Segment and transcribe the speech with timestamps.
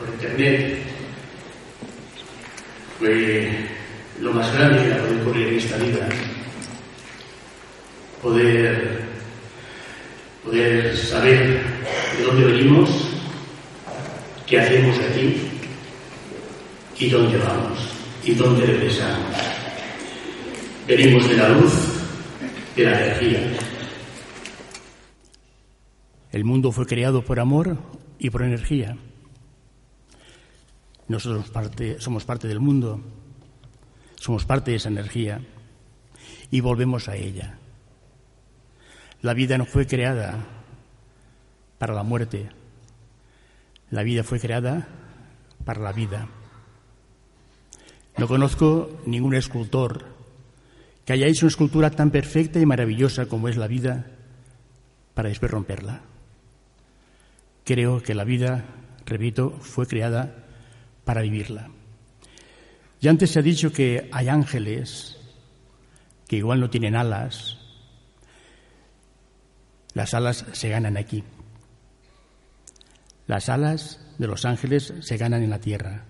[0.00, 0.78] por internet,
[2.98, 3.50] fue
[4.20, 6.08] lo más grande que ha podido ocurrir en esta vida.
[8.22, 9.02] Poder,
[10.44, 11.60] poder saber
[12.16, 12.90] de dónde venimos,
[14.46, 15.36] qué hacemos aquí
[16.98, 17.78] y dónde vamos
[18.24, 19.36] y dónde regresamos.
[20.86, 21.72] Venimos de la luz,
[22.74, 23.40] de la energía.
[26.32, 27.76] El mundo fue creado por amor
[28.18, 28.96] y por energía.
[31.10, 31.50] Nosotros
[31.98, 33.00] somos parte del mundo,
[34.14, 35.40] somos parte de esa energía
[36.52, 37.58] y volvemos a ella.
[39.20, 40.38] La vida no fue creada
[41.78, 42.50] para la muerte,
[43.90, 44.86] la vida fue creada
[45.64, 46.28] para la vida.
[48.16, 50.04] No conozco ningún escultor
[51.04, 54.06] que haya hecho una escultura tan perfecta y maravillosa como es la vida
[55.14, 56.02] para después romperla.
[57.64, 58.64] Creo que la vida,
[59.06, 60.46] repito, fue creada
[61.04, 61.70] para vivirla.
[63.00, 65.16] Ya antes se ha dicho que hay ángeles
[66.28, 67.58] que igual no tienen alas.
[69.94, 71.24] Las alas se ganan aquí.
[73.26, 76.04] Las alas de los ángeles se ganan en la tierra.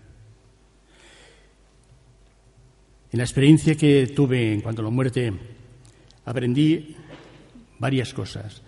[3.13, 5.33] En la experiencia que tuve en cuanto a la muerte,
[6.25, 6.97] aprendí
[7.79, 8.63] varias cosas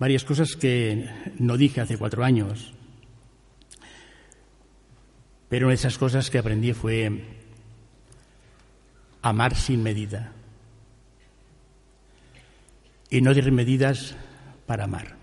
[0.00, 1.08] varias cosas que
[1.38, 2.72] no dije hace cuatro años.
[5.50, 7.10] Pero una de esas cosas que aprendí fue
[9.20, 10.32] amar sin medida.
[13.10, 14.14] Y no tener medidas
[14.66, 15.16] para amar.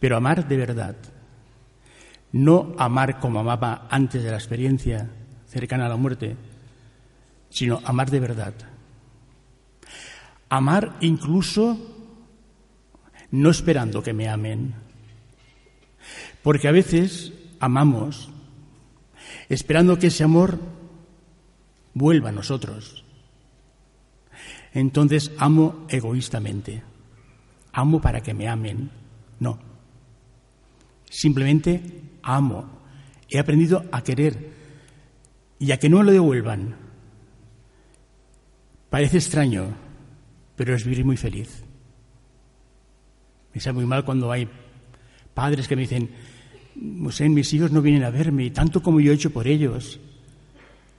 [0.00, 0.96] Pero amar de verdad.
[2.32, 5.08] No amar como amaba antes de la experiencia
[5.46, 6.36] cercana a la muerte,
[7.50, 8.54] sino amar de verdad.
[10.48, 11.78] Amar incluso
[13.30, 14.74] no esperando que me amen.
[16.42, 18.33] Porque a veces amamos
[19.54, 20.58] esperando que ese amor
[21.94, 23.04] vuelva a nosotros.
[24.72, 26.82] Entonces amo egoístamente.
[27.72, 28.90] Amo para que me amen.
[29.38, 29.58] No.
[31.08, 31.80] Simplemente
[32.22, 32.68] amo.
[33.28, 34.52] He aprendido a querer
[35.58, 36.76] y a que no lo devuelvan.
[38.90, 39.74] Parece extraño,
[40.56, 41.62] pero es vivir muy feliz.
[43.52, 44.48] Me sabe muy mal cuando hay
[45.32, 46.10] padres que me dicen,
[47.02, 50.00] José, mis hijos no vienen a verme, tanto como yo he hecho por ellos.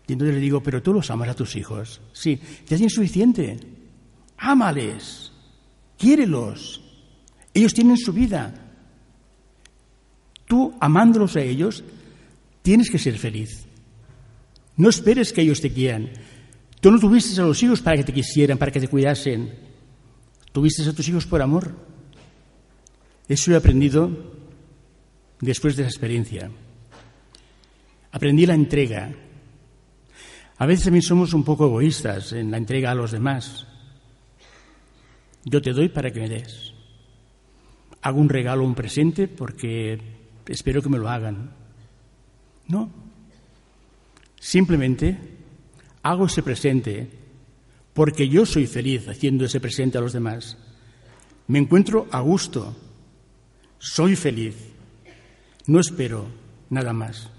[0.08, 2.02] Y entonces le digo, pero tú los amas a tus hijos.
[2.14, 3.58] Sí, ya es suficiente.
[4.38, 5.32] Ámales,
[5.98, 6.82] quiérelos.
[7.54, 8.54] Ellos tienen su vida.
[10.46, 11.84] Tú, amándolos a ellos,
[12.62, 13.66] tienes que ser feliz.
[14.78, 16.12] No esperes que ellos te quieran.
[16.80, 19.54] Tú no tuviste a los hijos para que te quisieran, para que te cuidasen.
[20.52, 21.76] Tuviste a tus hijos por amor.
[23.28, 24.35] Eso he aprendido
[25.42, 26.50] después de esa experiencia.
[28.12, 29.14] Aprendí la entrega.
[30.58, 33.68] A veces también somos un poco egoístas en la entrega a los demás.
[35.44, 36.74] Yo te doy para que me des.
[38.02, 40.00] Hago un regalo, un presente, porque
[40.48, 41.52] espero que me lo hagan.
[42.68, 42.90] No.
[44.40, 45.18] Simplemente
[46.04, 47.10] hago ese presente
[47.94, 50.58] porque yo soy feliz haciendo ese presente a los demás.
[51.48, 52.76] Me encuentro a gusto
[53.86, 54.56] soy feliz.
[55.68, 56.28] No espero
[56.70, 57.30] nada más.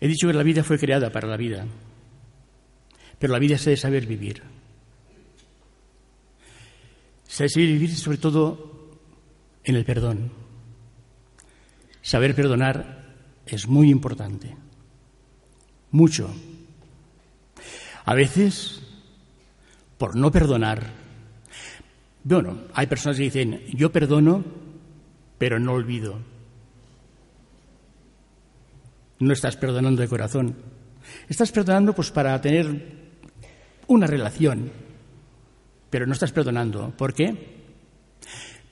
[0.00, 1.66] He dicho que la vida fue creada para la vida,
[3.18, 4.42] pero la vida se debe saber vivir.
[7.26, 8.98] Se debe saber vivir sobre todo
[9.64, 10.30] en el perdón.
[12.02, 14.54] Saber perdonar es muy importante,
[15.90, 16.32] mucho.
[18.04, 18.85] A veces
[19.98, 21.06] por no perdonar,
[22.24, 24.44] Bueno, hay personas que dicen, yo perdono,
[25.38, 26.18] pero no olvido.
[29.20, 30.56] No estás perdonando de corazón.
[31.28, 32.66] Estás perdonando pues para tener
[33.86, 34.72] una relación,
[35.88, 36.90] pero no estás perdonando.
[36.98, 37.62] ¿Por qué?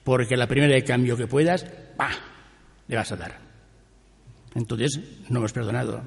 [0.02, 1.64] Porque la primera de cambio que puedas,
[1.96, 2.10] ¡pah!
[2.88, 3.38] le vas a dar.
[4.54, 6.02] Entonces, no hemos perdonado.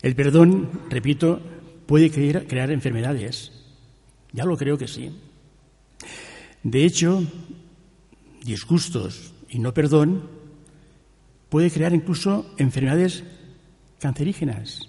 [0.00, 1.40] El perdón, repito,
[1.88, 3.50] puede crear, enfermedades.
[4.34, 5.10] Ya lo creo que sí.
[6.62, 7.24] De hecho,
[8.44, 10.28] disgustos y no perdón
[11.48, 13.24] puede crear incluso enfermedades
[14.00, 14.82] cancerígenas.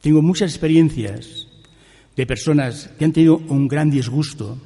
[0.00, 1.48] Tengo muchas experiencias
[2.14, 4.56] de personas que han tenido un gran disgusto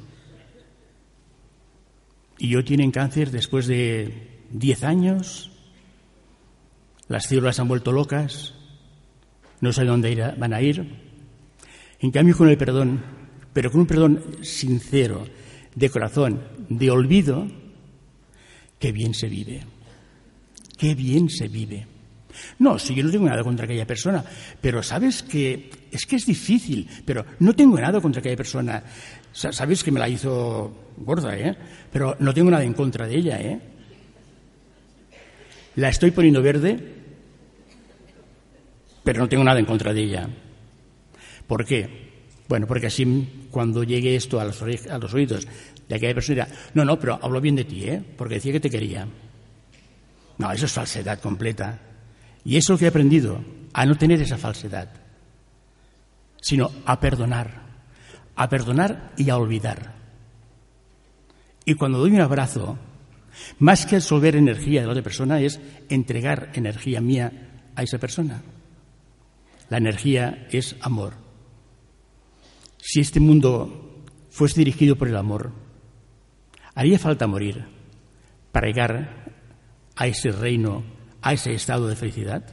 [2.37, 5.51] y hoy tienen cáncer después de 10 años,
[7.07, 8.54] las células han vuelto locas,
[9.61, 10.85] no saben dónde van a ir.
[11.99, 13.01] En cambio, con el perdón,
[13.53, 15.25] pero con un perdón sincero,
[15.75, 17.47] de corazón, de olvido,
[18.79, 19.61] qué bien se vive.
[20.77, 21.87] Qué bien se vive.
[22.59, 24.23] No, si yo no tengo nada contra aquella persona,
[24.59, 28.83] pero sabes que es que es difícil, pero no tengo nada contra aquella persona.
[29.31, 31.55] Sabes que me la hizo gorda, ¿eh?
[31.91, 33.59] Pero no tengo nada en contra de ella, ¿eh?
[35.75, 36.94] La estoy poniendo verde,
[39.05, 40.27] pero no tengo nada en contra de ella.
[41.47, 42.33] ¿Por qué?
[42.49, 45.47] Bueno, porque así cuando llegue esto a los, oídos
[45.87, 48.03] de aquella persona dirá, no, no, pero hablo bien de ti, ¿eh?
[48.17, 49.07] Porque decía que te quería.
[50.39, 51.79] No, eso es falsedad completa.
[52.43, 53.43] Y eso es lo que he aprendido,
[53.73, 54.89] a no tener esa falsedad,
[56.41, 57.61] sino a perdonar,
[58.35, 59.93] a perdonar y a olvidar.
[61.63, 62.77] Y cuando doy un abrazo,
[63.59, 65.59] más que absorber energía de la otra persona, es
[65.89, 67.31] entregar energía mía
[67.75, 68.41] a esa persona.
[69.69, 71.13] La energía es amor.
[72.77, 75.51] Si este mundo fuese dirigido por el amor,
[76.75, 77.65] haría falta morir
[78.51, 79.33] para llegar
[79.95, 80.83] a ese reino
[81.25, 82.43] a ese estado de felicidad?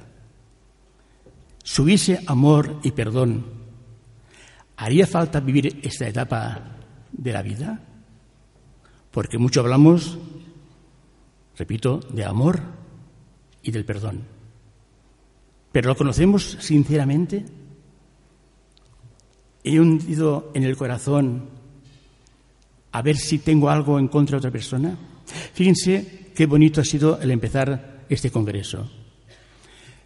[1.62, 3.44] Si hubiese amor y perdón,
[4.78, 6.78] ¿haría falta vivir esta etapa
[7.12, 7.80] de la vida?
[9.10, 10.18] Porque mucho hablamos,
[11.58, 12.62] repito, de amor
[13.62, 14.31] y del perdón.
[15.72, 17.44] ¿Pero lo conocemos sinceramente?
[19.64, 21.48] ¿He hundido en el corazón
[22.92, 24.98] a ver si tengo algo en contra de otra persona?
[25.54, 28.90] Fíjense qué bonito ha sido el empezar este congreso.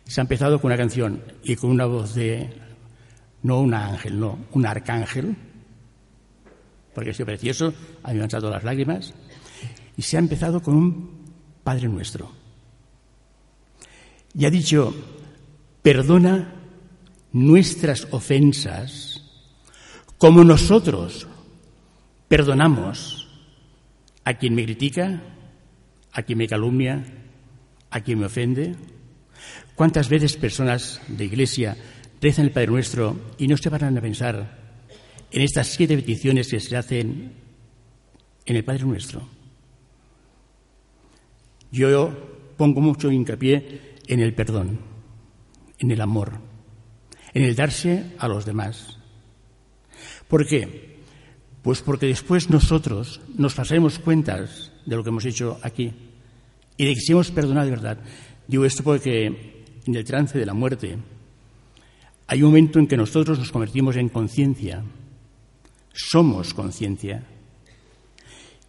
[0.04, 2.48] Se ha empezado con una canción y con una voz de,
[3.42, 5.36] no un ángel, no, un arcángel,
[6.94, 7.74] porque ha sido precioso,
[8.04, 9.12] a mí me han saltado las lágrimas,
[9.96, 11.10] y se ha empezado con un
[11.64, 12.30] Padre Nuestro.
[14.34, 14.94] Y ha dicho,
[15.86, 16.52] perdona
[17.30, 19.22] nuestras ofensas
[20.18, 21.28] como nosotros
[22.26, 23.28] perdonamos
[24.24, 25.22] a quien me critica,
[26.10, 27.04] a quien me calumnia,
[27.88, 28.74] a quien me ofende?
[29.76, 31.76] ¿Cuántas veces personas de iglesia
[32.20, 34.58] rezan el Padre Nuestro y no se van a pensar
[35.30, 37.32] en estas siete peticiones que se hacen
[38.44, 39.28] en el Padre Nuestro?
[41.70, 42.10] Yo
[42.56, 44.95] pongo mucho hincapié en el perdón,
[45.78, 46.40] en el amor,
[47.34, 48.99] en el darse a los demás.
[50.28, 50.96] ¿Por qué?
[51.62, 55.92] Pues porque después nosotros nos pasaremos cuentas de lo que hemos hecho aquí
[56.76, 57.99] y de que si hemos perdonado de verdad.
[58.47, 60.99] Digo esto porque en el trance de la muerte
[62.28, 64.83] hay un momento en que nosotros nos convertimos en conciencia,
[65.92, 67.25] somos conciencia,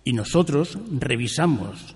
[0.03, 1.95] y nosotros revisamos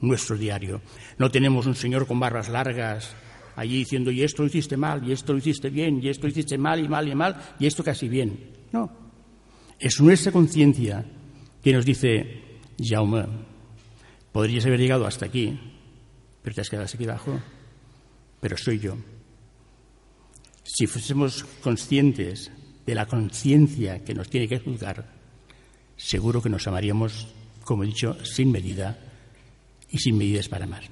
[0.00, 0.80] nuestro diario.
[1.18, 3.14] No tenemos un señor con barras largas
[3.56, 6.30] allí diciendo, y esto lo hiciste mal, y esto lo hiciste bien, y esto lo
[6.30, 8.38] hiciste mal, y mal, y mal, y esto casi bien.
[8.72, 8.90] No.
[9.78, 11.04] Es nuestra conciencia
[11.62, 12.42] que nos dice,
[12.78, 13.26] Jaume,
[14.34, 15.56] Podrías haber llegado hasta aquí,
[16.42, 17.40] pero te has quedado aquí abajo.
[18.40, 18.96] Pero soy yo.
[20.64, 22.50] Si fuésemos conscientes
[22.84, 25.08] de la conciencia que nos tiene que juzgar,
[25.96, 27.28] seguro que nos amaríamos,
[27.62, 28.98] como he dicho, sin medida
[29.88, 30.82] y sin medidas para amar.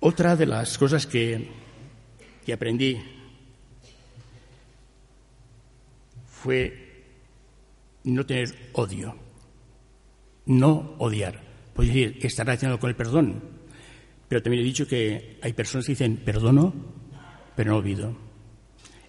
[0.00, 1.48] Otra de las cosas que,
[2.44, 2.98] que aprendí
[6.26, 7.04] fue
[8.04, 9.30] no tener odio
[10.50, 11.40] no odiar.
[11.74, 13.42] Puede decir que está relacionado con el perdón,
[14.28, 16.74] pero también he dicho que hay personas que dicen perdono,
[17.54, 18.16] pero no olvido.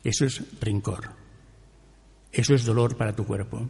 [0.04, 1.10] Eso es rencor.
[2.32, 3.70] Eso es dolor para tu cuerpo.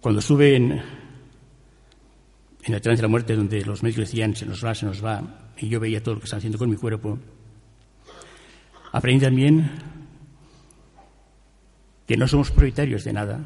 [0.00, 0.82] Cuando estuve en,
[2.64, 5.04] en el trance de la muerte, donde los médicos decían se nos va, se nos
[5.04, 7.18] va, y yo veía todo lo que están haciendo con mi cuerpo,
[8.92, 9.70] Aprendí también
[12.06, 13.40] que no somos propietarios de nada,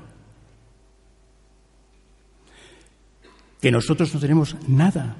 [3.60, 5.16] que nosotros no tenemos nada.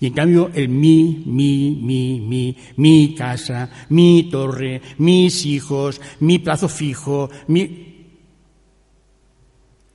[0.00, 6.38] Y en cambio el mi, mi, mi, mi, mi casa, mi torre, mis hijos, mi
[6.38, 7.86] plazo fijo, mi...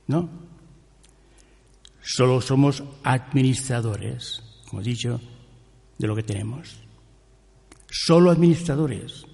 [0.06, 0.43] ¿No?
[2.06, 5.22] Solo somos administradores, como he dicho,
[5.96, 6.76] de lo que tenemos.
[7.90, 9.24] Solo administradores.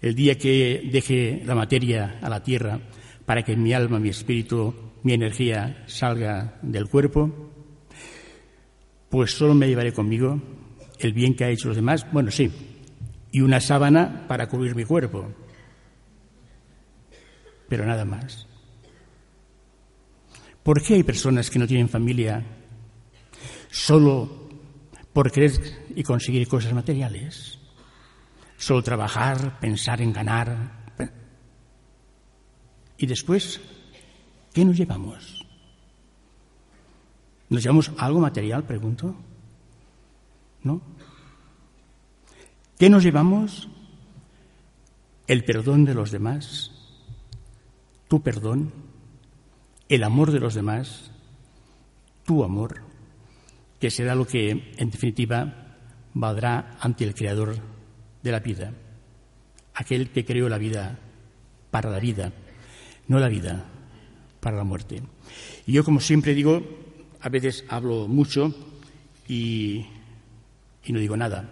[0.00, 2.80] El día que deje la materia a la tierra
[3.26, 4.72] para que mi alma, mi espíritu,
[5.02, 7.50] mi energía salga del cuerpo,
[9.10, 10.40] pues solo me llevaré conmigo
[11.00, 12.52] el bien que ha hecho los demás, bueno, sí,
[13.32, 15.28] y una sábana para cubrir mi cuerpo,
[17.68, 18.46] pero nada más.
[20.62, 22.44] ¿Por qué hay personas que no tienen familia
[23.70, 24.48] solo
[25.12, 27.58] por querer y conseguir cosas materiales?
[28.56, 30.94] Solo trabajar, pensar en ganar.
[32.96, 33.60] Y después,
[34.52, 35.44] ¿qué nos llevamos?
[37.48, 39.16] ¿Nos llevamos algo material, pregunto?
[40.62, 40.80] ¿No?
[42.78, 43.68] ¿Qué nos llevamos?
[45.26, 46.70] El perdón de los demás,
[48.08, 48.72] tu perdón,
[49.94, 51.10] el amor de los demás,
[52.24, 52.80] tu amor,
[53.78, 55.76] que será lo que, en definitiva,
[56.14, 57.56] valdrá ante el Creador
[58.22, 58.72] de la vida,
[59.74, 60.98] aquel que creó la vida
[61.70, 62.32] para la vida,
[63.06, 63.66] no la vida
[64.40, 65.02] para la muerte.
[65.66, 66.62] Y yo, como siempre digo,
[67.20, 68.54] a veces hablo mucho
[69.28, 69.84] y,
[70.88, 71.50] no digo nada.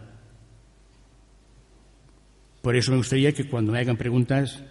[2.62, 4.62] Por eso me gustaría que cuando me hagan preguntas,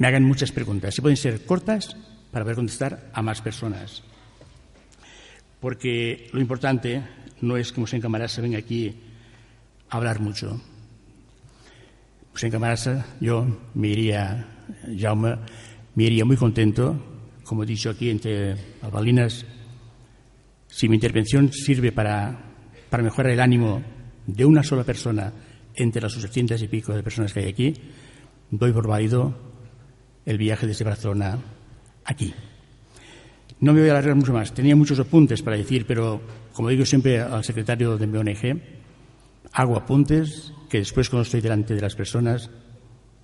[0.00, 0.94] me hagan muchas preguntas.
[0.94, 1.94] Si pueden ser cortas
[2.32, 4.02] para poder contestar a más personas.
[5.60, 7.02] Porque lo importante
[7.42, 8.96] no es que Mosén Camarasa venga aquí
[9.90, 10.58] a hablar mucho.
[12.32, 14.48] Mosén Camarasa, yo me iría,
[14.98, 15.36] Jaume,
[15.94, 16.98] me iría muy contento
[17.44, 19.44] como he dicho aquí entre albalinas,
[20.68, 22.54] si mi intervención sirve para,
[22.88, 23.82] para mejorar el ánimo
[24.24, 25.32] de una sola persona
[25.74, 27.74] entre las 800 y pico de personas que hay aquí,
[28.50, 29.49] doy por válido
[30.30, 31.38] el viaje desde Barcelona
[32.04, 32.32] aquí.
[33.60, 34.54] No me voy a alargar mucho más.
[34.54, 36.20] Tenía muchos apuntes para decir, pero
[36.52, 38.60] como digo siempre al secretario de mi ONG,
[39.52, 42.50] hago apuntes que después cuando estoy delante de las personas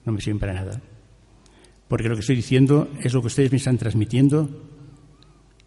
[0.04, 0.80] no me sirven para nada
[1.88, 4.48] porque lo que estoy diciendo es lo que ustedes me están transmitiendo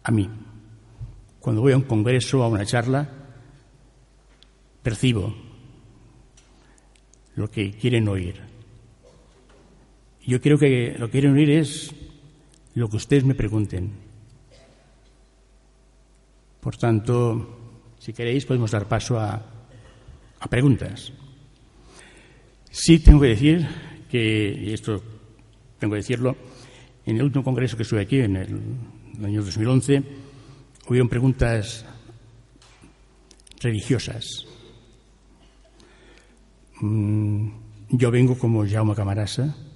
[0.02, 0.28] a mí.
[1.38, 3.08] Cuando voy a un congreso, a una charla,
[4.82, 5.34] percibo
[7.34, 8.49] lo que quieren oír.
[10.30, 11.92] Yo creo que lo que quieren oír es
[12.76, 13.90] lo que ustedes me pregunten.
[16.60, 17.58] Por tanto,
[17.98, 19.42] si queréis, podemos dar paso a,
[20.48, 21.12] preguntas.
[22.70, 23.66] Sí tengo que decir
[24.08, 25.02] que, y esto
[25.80, 26.36] tengo que decirlo,
[27.06, 28.60] en el último congreso que estuve aquí, en el,
[29.24, 30.00] año 2011,
[30.86, 31.84] hubieron preguntas
[33.60, 34.46] religiosas.
[36.82, 37.48] Mm,
[37.90, 39.69] yo vengo como Jaume Camarasa.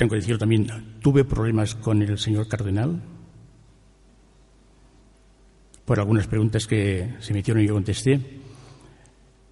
[0.00, 0.66] Tengo que decirlo también,
[1.02, 3.02] tuve problemas con el señor cardenal
[5.84, 8.18] por algunas preguntas que se me hicieron y yo contesté.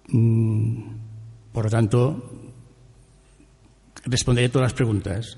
[0.07, 0.81] Mm,
[1.53, 2.51] por lo tanto,
[4.05, 5.37] responderé todas las preguntas,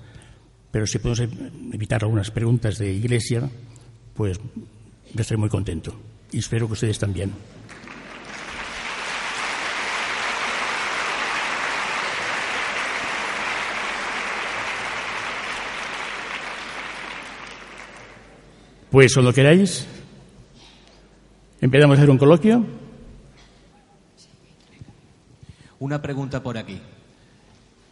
[0.72, 1.20] pero si podemos
[1.74, 3.50] evitar algunas preguntas de iglesia,
[4.14, 4.40] pues
[5.14, 5.94] estaré muy contento.
[6.32, 7.34] Y espero que ustedes también.
[18.92, 19.88] Pues cuando queráis,
[21.62, 22.66] empezamos a hacer un coloquio.
[25.80, 26.82] Una pregunta por aquí.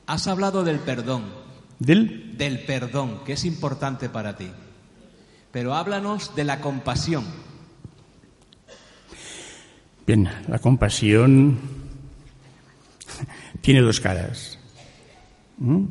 [0.08, 1.24] Has hablado del perdón.
[1.80, 2.38] ¿Del?
[2.38, 4.52] Del perdón, que es importante para ti.
[5.54, 7.24] Pero háblanos de la compasión.
[10.06, 11.60] Bien, la compasión
[13.62, 14.60] tiene dos caras.
[15.60, 15.86] ¿Mm?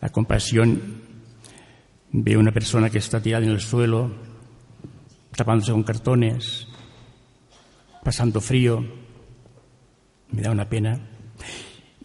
[0.00, 1.05] La compasión
[2.12, 4.10] ve a una persona que está tirada en el suelo,
[5.34, 6.66] tapándose con cartones,
[8.02, 8.84] pasando frío,
[10.30, 11.00] me da una pena.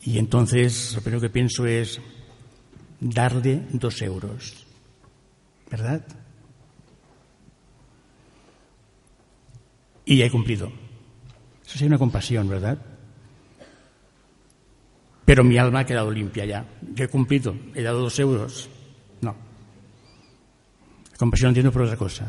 [0.04, 2.02] Y entonces lo primero que pienso es
[3.00, 4.66] darle dos euros,
[5.70, 6.06] ¿verdad?
[10.06, 10.72] Y ya he cumplido.
[11.66, 12.78] Eso sí, una compasión, ¿verdad?
[15.24, 16.66] Pero mi alma ha quedado limpia ya.
[16.94, 18.70] Yo he cumplido, he dado dos euros.
[21.22, 22.26] Compasión entiendo por otra cosa.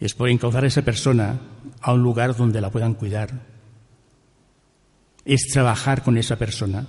[0.00, 1.38] es por encauzar a esa persona
[1.82, 3.42] a un lugar donde la puedan cuidar.
[5.26, 6.86] Es trabajar con esa persona.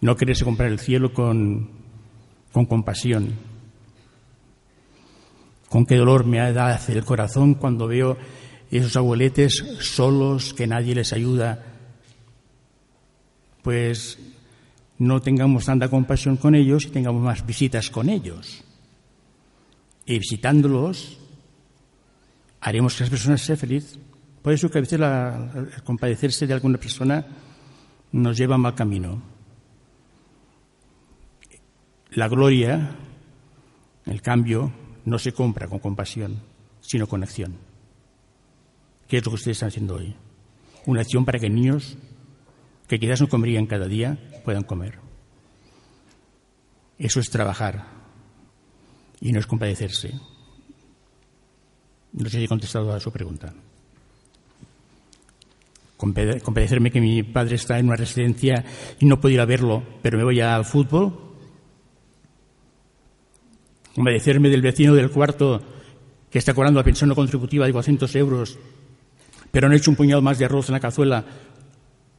[0.00, 1.70] No quererse comprar el cielo con,
[2.52, 3.34] con compasión.
[5.68, 8.16] Con qué dolor me ha dado el corazón cuando veo
[8.70, 11.64] esos abueletes solos, que nadie les ayuda.
[13.64, 14.20] Pues
[15.00, 18.62] no tengamos tanta compasión con ellos y tengamos más visitas con ellos.
[20.04, 21.18] Y visitándolos,
[22.60, 23.98] haremos que las personas sean felices.
[24.42, 27.26] Por eso que a veces la, compadecerse de alguna persona
[28.12, 29.22] nos lleva a mal camino.
[32.10, 32.94] La gloria,
[34.04, 34.70] el cambio,
[35.06, 36.42] no se compra con compasión,
[36.82, 37.56] sino con acción.
[39.08, 40.14] ¿Qué es lo que ustedes están haciendo hoy?
[40.84, 41.96] Una acción para que niños
[42.90, 44.98] que quizás no comerían cada día puedan comer.
[46.98, 47.86] Eso es trabajar
[49.20, 50.10] y no es compadecerse.
[52.12, 53.54] No sé si he contestado a su pregunta.
[55.96, 58.64] Compadecerme que mi padre está en una residencia
[58.98, 61.36] y no puedo ir a verlo, pero me voy al fútbol
[63.94, 65.62] compadecerme del vecino del cuarto
[66.28, 68.58] que está cobrando la pensión no contributiva de 400 euros,
[69.52, 71.24] pero no ha hecho un puñado más de arroz en la cazuela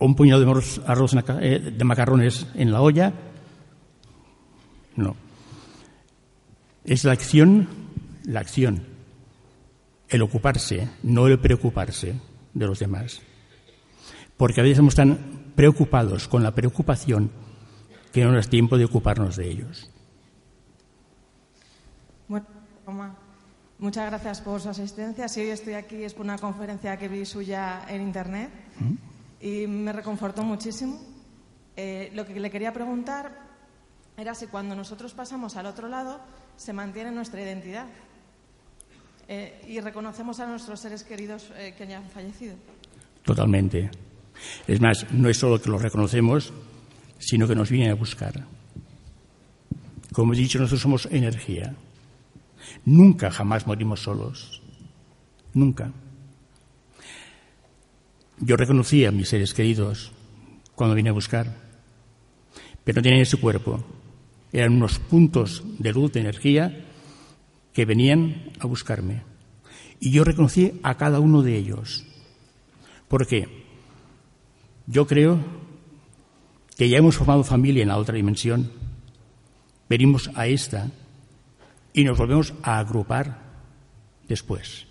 [0.02, 0.50] o un puñado de
[0.88, 3.14] arroz eh, de macarrones en la olla.
[4.96, 5.16] No.
[6.84, 7.70] Es la acción,
[8.26, 8.82] la acción,
[10.10, 12.20] el ocuparse, no el preocuparse
[12.52, 13.22] de los demás.
[14.38, 17.30] Porque a veces estamos tan preocupados con la preocupación
[18.12, 19.92] que no nos es tiempo de ocuparnos de ellos.
[22.28, 22.48] Bueno,
[23.78, 25.28] muchas gracias por su asistencia.
[25.28, 28.50] Si hoy estoy aquí es por una conferencia que vi suya en Internet
[29.42, 31.00] y me reconfortó muchísimo.
[31.76, 33.50] Eh, lo que le quería preguntar
[34.18, 36.20] era si cuando nosotros pasamos al otro lado
[36.58, 37.88] se mantiene nuestra identidad
[39.28, 42.56] eh, y reconocemos a nuestros seres queridos eh, que hayan fallecido.
[43.24, 43.90] Totalmente.
[44.68, 46.54] Es más, no es solo que los reconocemos,
[47.18, 48.46] sino que nos vienen a buscar.
[50.12, 51.74] Como he dicho, nosotros somos energía.
[52.86, 54.62] Nunca, jamás morimos solos.
[55.54, 55.92] Nunca.
[58.44, 60.12] Yo reconocí a mis seres queridos
[60.74, 61.56] cuando vine a buscar,
[62.84, 63.84] pero no tenían ese cuerpo.
[64.52, 66.86] Eran unos puntos de luz, de energía,
[67.72, 69.22] que venían a buscarme.
[70.00, 72.04] Y yo reconocí a cada uno de ellos.
[73.08, 73.48] ¿Por qué?
[74.88, 75.40] Yo creo
[76.76, 78.72] que ya hemos formado familia en la otra dimensión.
[79.88, 80.90] Venimos a esta
[81.94, 83.38] y nos volvemos a agrupar
[84.28, 84.88] después.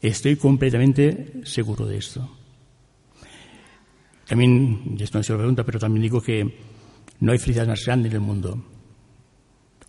[0.00, 2.43] Estoy completamente seguro de esto.
[4.26, 6.58] También, esto no es una pregunta, pero también digo que
[7.20, 8.64] no hay felicidad más grande en el mundo.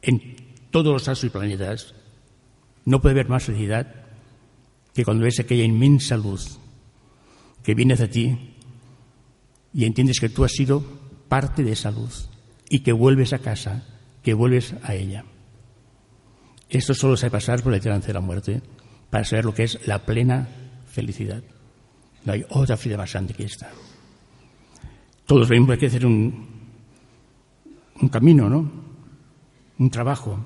[0.02, 0.36] En
[0.72, 1.96] todos los astros y planetas
[2.86, 3.94] no puede haber más felicidad
[4.94, 6.60] que cuando ves aquella inmensa luz
[7.64, 8.56] que viene hacia ti
[9.74, 10.84] y entiendes que tú has sido
[11.28, 12.30] parte de esa luz
[12.70, 13.84] y que vuelves a casa,
[14.24, 15.26] que vuelves a ella.
[16.70, 18.62] Esto solo se pasar por la esperanza de la muerte
[19.10, 20.48] para saber lo que es la plena
[20.88, 21.44] felicidad.
[22.24, 23.72] No hay otra felicidad más grande que esta.
[25.26, 26.48] Todos venimos que hacer un,
[28.02, 28.72] un camino, ¿no?
[29.80, 30.40] Un trabajo.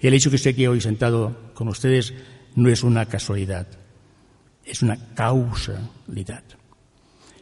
[0.00, 2.14] El hecho que esté aquí hoy sentado con ustedes
[2.56, 3.66] no es una casualidad,
[4.64, 6.44] es una causalidad.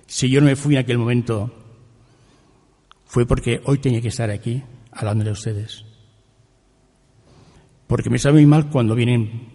[0.07, 1.51] Si yo no me fui en aquel momento,
[3.07, 5.85] fue porque hoy tenía que estar aquí hablando de ustedes.
[7.87, 9.49] Porque me sabe muy mal cuando vienen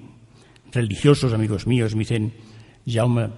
[0.72, 2.34] religiosos, amigos míos, me dicen,
[2.86, 3.30] Jaume,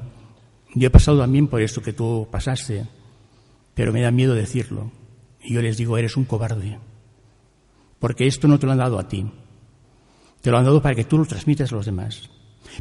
[0.76, 2.86] yo he pasado también por esto que tú pasaste,
[3.74, 4.92] pero me da miedo decirlo.
[5.42, 6.80] Y yo les digo, eres un cobarde,
[8.00, 9.30] porque esto no te lo han dado a ti,
[10.42, 12.30] te lo han dado para que tú lo transmitas a los demás.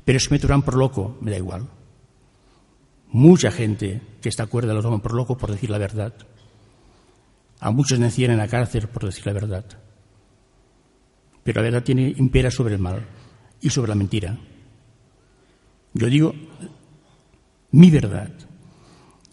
[0.05, 1.69] Pero es que me toman por loco, me da igual.
[3.11, 6.15] Mucha gente que está cuerda lo toman por loco por decir la verdad.
[7.61, 9.65] A muchos me en la cárcel por decir la verdad.
[11.43, 13.07] Pero la verdad tiene, impera sobre el mal
[13.61, 14.37] y sobre la mentira.
[15.95, 16.35] Yo digo
[17.71, 18.31] mi verdad.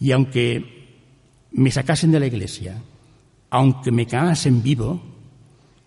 [0.00, 0.75] Y aunque
[1.56, 2.82] me sacasen de la iglesia,
[3.48, 5.00] aunque me cagasen vivo,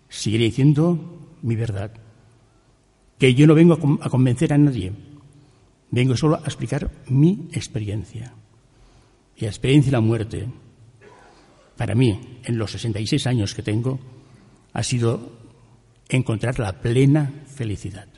[0.08, 1.92] seguiré diciendo mi verdad.
[3.18, 4.92] Que yo no vengo a convencer a nadie,
[5.90, 8.32] vengo solo a explicar mi experiencia.
[9.36, 10.48] Y la experiencia de la muerte,
[11.76, 14.00] para mí, en los 66 años que tengo,
[14.72, 15.38] ha sido
[16.08, 18.08] encontrar la plena felicidad.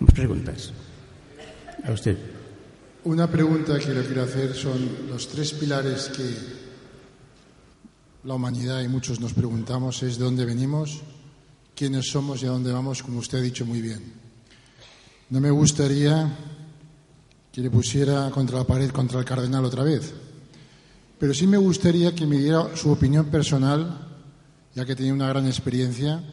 [0.00, 0.72] ¿Más preguntas?
[1.84, 2.35] A usted.
[3.06, 6.28] Una pregunta que le quiero hacer son los tres pilares que
[8.24, 11.02] la humanidad y muchos nos preguntamos es de dónde venimos,
[11.76, 14.02] quiénes somos y a dónde vamos, como usted ha dicho muy bien.
[15.30, 16.36] No me gustaría
[17.52, 20.12] que le pusiera contra la pared contra el cardenal otra vez,
[21.16, 24.00] pero sí me gustaría que me diera su opinión personal,
[24.74, 26.24] ya que tenía una gran experiencia,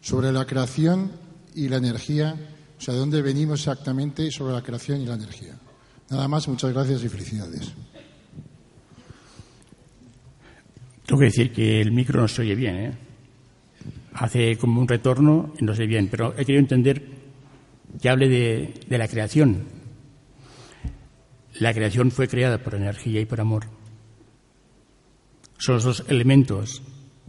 [0.00, 1.12] sobre la creación
[1.54, 2.34] y la energía,
[2.78, 5.58] o sea, de dónde venimos exactamente sobre la creación y la energía.
[6.14, 7.72] Nada más, muchas gracias y felicidades.
[11.04, 12.98] Tengo que decir que el micro no se oye bien, ¿eh?
[14.12, 17.04] Hace como un retorno y no se oye bien, pero he querido entender
[18.00, 19.64] que hable de, de la creación.
[21.58, 23.64] La creación fue creada por energía y por amor.
[25.58, 26.80] Son los dos elementos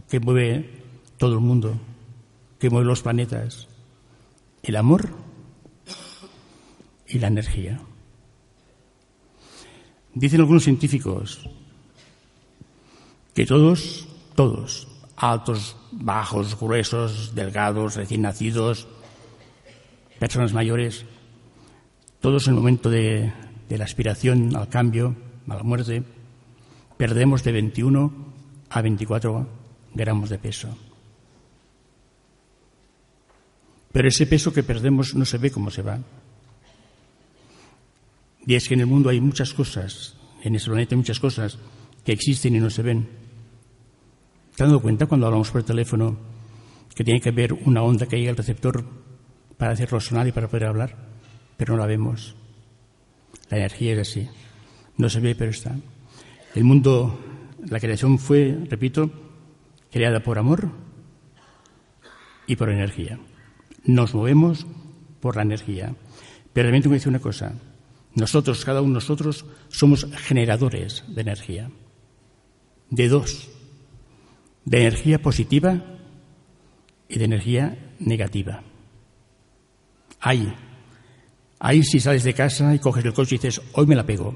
[0.08, 0.70] que mueve
[1.18, 1.80] todo el mundo,
[2.60, 3.66] que mueve los planetas.
[4.62, 5.08] El amor
[7.08, 7.80] y la energía.
[10.16, 11.40] Dicen algunos científicos
[13.34, 18.88] que todos, todos, altos, bajos, gruesos, delgados, recién nacidos,
[20.18, 21.04] personas mayores,
[22.20, 23.30] todos en el momento de,
[23.68, 25.14] la aspiración al cambio,
[25.48, 26.02] a la muerte,
[26.96, 28.12] perdemos de 21
[28.70, 29.46] a 24
[29.92, 30.78] gramos de peso.
[33.92, 35.98] Pero ese peso que perdemos no se ve cómo se va.
[38.46, 41.58] Y es que en el mundo hay muchas cosas, en ese planeta hay muchas cosas
[42.04, 43.08] que existen y no se ven.
[44.54, 46.16] ¿Te has dado cuenta cuando hablamos por teléfono
[46.94, 48.84] que tiene que haber una onda que llegue al receptor
[49.58, 50.96] para hacerlo sonar y para poder hablar?
[51.56, 52.36] Pero no la vemos.
[53.50, 54.28] La energía es así.
[54.96, 55.76] No se ve, pero está.
[56.54, 57.20] El mundo,
[57.68, 59.10] la creación fue, repito,
[59.90, 60.70] creada por amor
[62.46, 63.18] y por energía.
[63.84, 64.66] Nos movemos
[65.20, 65.94] por la energía.
[66.52, 67.52] Pero también tengo que decir una cosa.
[68.16, 71.70] Nosotros, cada uno de nosotros, somos generadores de energía.
[72.88, 73.50] De dos.
[74.64, 75.84] De energía positiva
[77.08, 78.62] y de energía negativa.
[80.18, 80.50] Ahí.
[81.58, 84.34] Ahí si sales de casa y coges el coche y dices, hoy me la pego.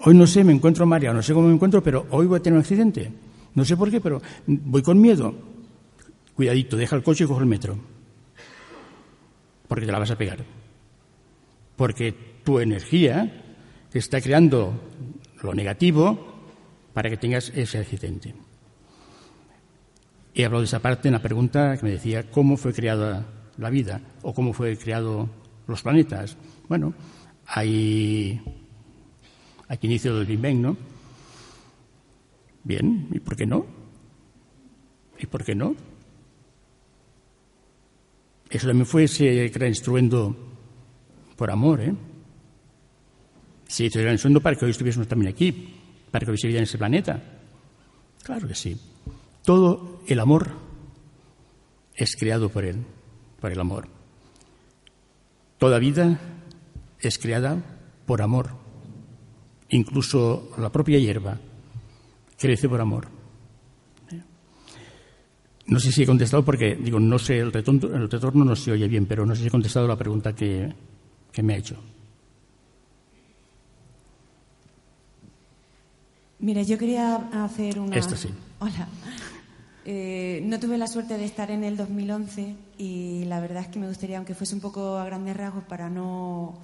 [0.00, 2.42] Hoy no sé, me encuentro María, no sé cómo me encuentro, pero hoy voy a
[2.42, 3.12] tener un accidente.
[3.54, 5.32] No sé por qué, pero voy con miedo.
[6.34, 7.78] Cuidadito, deja el coche y coge el metro.
[9.68, 10.44] Porque te la vas a pegar.
[11.76, 13.30] Porque tu energía
[13.92, 14.72] está creando
[15.42, 16.18] lo negativo
[16.94, 18.34] para que tengas ese accidente.
[20.34, 23.26] He hablado de esa parte en la pregunta que me decía cómo fue creada
[23.58, 25.28] la vida o cómo fue creado
[25.66, 26.38] los planetas.
[26.70, 26.94] Bueno,
[27.44, 28.40] hay
[29.68, 30.74] aquí inicio del Big ¿no?
[32.64, 33.66] Bien, ¿y por qué no?
[35.18, 35.76] ¿Y por qué no?
[38.48, 40.34] Eso también fue ese gran instrumento
[41.36, 41.94] por amor, ¿eh?
[43.68, 45.74] Si estuvieran en sueño para que hoy estuviésemos también aquí,
[46.10, 47.22] para que hoy se en ese planeta.
[48.24, 48.76] Claro que sí.
[49.44, 50.50] Todo el amor
[51.94, 52.84] es creado por él,
[53.40, 53.88] por el amor.
[55.58, 56.18] Toda vida
[56.98, 57.62] es creada
[58.06, 58.50] por amor.
[59.68, 61.38] Incluso la propia hierba
[62.38, 63.08] crece por amor.
[65.66, 68.72] No sé si he contestado porque, digo, no sé, el retorno, el retorno no se
[68.72, 70.72] oye bien, pero no sé si he contestado la pregunta que,
[71.30, 71.76] que me ha hecho.
[76.40, 77.96] Mira, yo quería hacer una.
[77.96, 78.28] Esta sí.
[78.60, 78.88] Hola.
[79.84, 83.78] Eh, no tuve la suerte de estar en el 2011 y la verdad es que
[83.78, 86.58] me gustaría, aunque fuese un poco a grandes rasgos, para no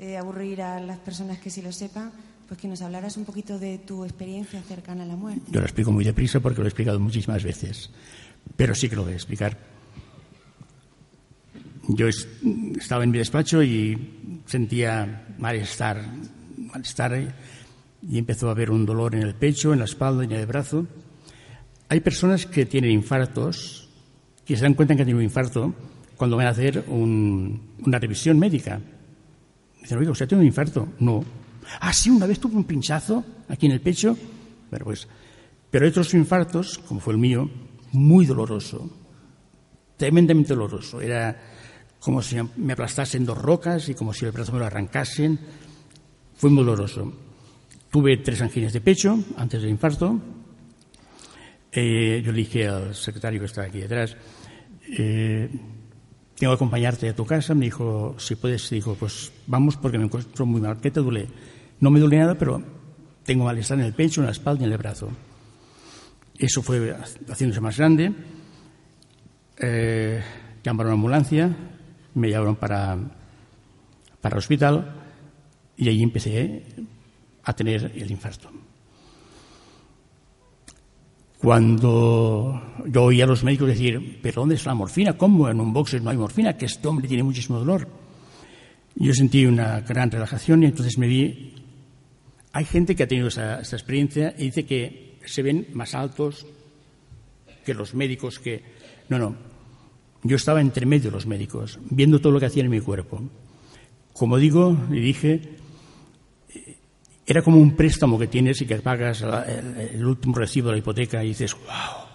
[0.00, 2.10] eh, aburrir a las personas que sí lo sepan,
[2.48, 5.42] pues que nos hablaras un poquito de tu experiencia cercana a la muerte.
[5.48, 7.90] Yo lo explico muy deprisa porque lo he explicado muchísimas veces,
[8.56, 9.56] pero sí que lo voy a explicar.
[11.86, 16.04] Yo estaba en mi despacho y sentía malestar,
[16.56, 17.32] malestar
[18.02, 20.46] y empezó a haber un dolor en el pecho, en la espalda y en el
[20.46, 20.86] brazo.
[21.88, 23.88] Hay personas que tienen infartos,
[24.44, 25.74] que se dan cuenta que tienen un infarto
[26.16, 28.80] cuando van a hacer una revisión médica.
[29.80, 30.88] Dicen, oiga, ¿usted tiene un infarto?
[31.00, 31.24] No.
[31.80, 34.16] Ah, sí, una vez tuve un pinchazo aquí en el pecho.
[34.70, 35.08] Pero pues,
[35.70, 37.50] pero hay otros infartos, como fue el mío,
[37.92, 38.88] muy doloroso,
[39.96, 41.00] tremendamente doloroso.
[41.00, 41.36] Era
[41.98, 45.38] como si me aplastasen dos rocas y como si el brazo me lo arrancasen.
[46.36, 47.29] Fue muy doloroso.
[47.90, 50.20] Tuve tres anginas de pecho antes del infarto.
[51.72, 54.16] Eh, yo le dije al secretario que está aquí detrás,
[54.96, 55.48] eh,
[56.36, 57.52] tengo que acompañarte a tu casa.
[57.54, 60.80] Me dijo, si puedes, dijo, pues vamos porque me encuentro muy mal.
[60.80, 61.26] ¿Qué te duele?
[61.80, 62.62] No me duele nada, pero
[63.24, 65.10] tengo malestar en el pecho, en la espalda y en el brazo.
[66.38, 66.96] Eso fue
[67.28, 68.12] haciéndose más grande.
[69.58, 70.22] Eh,
[70.62, 71.56] llamaron a una ambulancia,
[72.14, 72.96] me llevaron para,
[74.20, 74.94] para el hospital
[75.76, 76.64] y allí empecé
[77.44, 78.50] a tener el infarto.
[81.38, 85.16] Cuando yo oía a los médicos decir, ¿pero dónde está la morfina?
[85.16, 86.56] ¿Cómo en un boxer no hay morfina?
[86.56, 87.88] Que este hombre tiene muchísimo dolor.
[88.94, 91.54] Yo sentí una gran relajación y entonces me vi.
[92.52, 96.46] Hay gente que ha tenido esa experiencia y dice que se ven más altos
[97.64, 98.62] que los médicos que.
[99.08, 99.34] No, no.
[100.22, 103.22] Yo estaba entre medio de los médicos, viendo todo lo que hacían en mi cuerpo.
[104.12, 105.56] Como digo, y dije,
[107.30, 111.22] era como un préstamo que tienes y que pagas el, último recibo de la hipoteca
[111.22, 112.08] y dices, wow,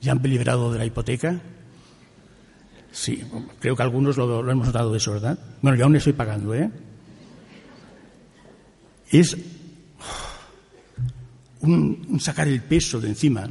[0.00, 1.42] ¿ya han liberado de la hipoteca?
[2.90, 3.22] Sí,
[3.58, 5.38] creo que algunos lo, hemos notado de eso, ¿verdad?
[5.60, 6.70] Bueno, yo aún estoy pagando, ¿eh?
[9.10, 9.36] Es
[11.60, 13.46] un sacar el peso de encima.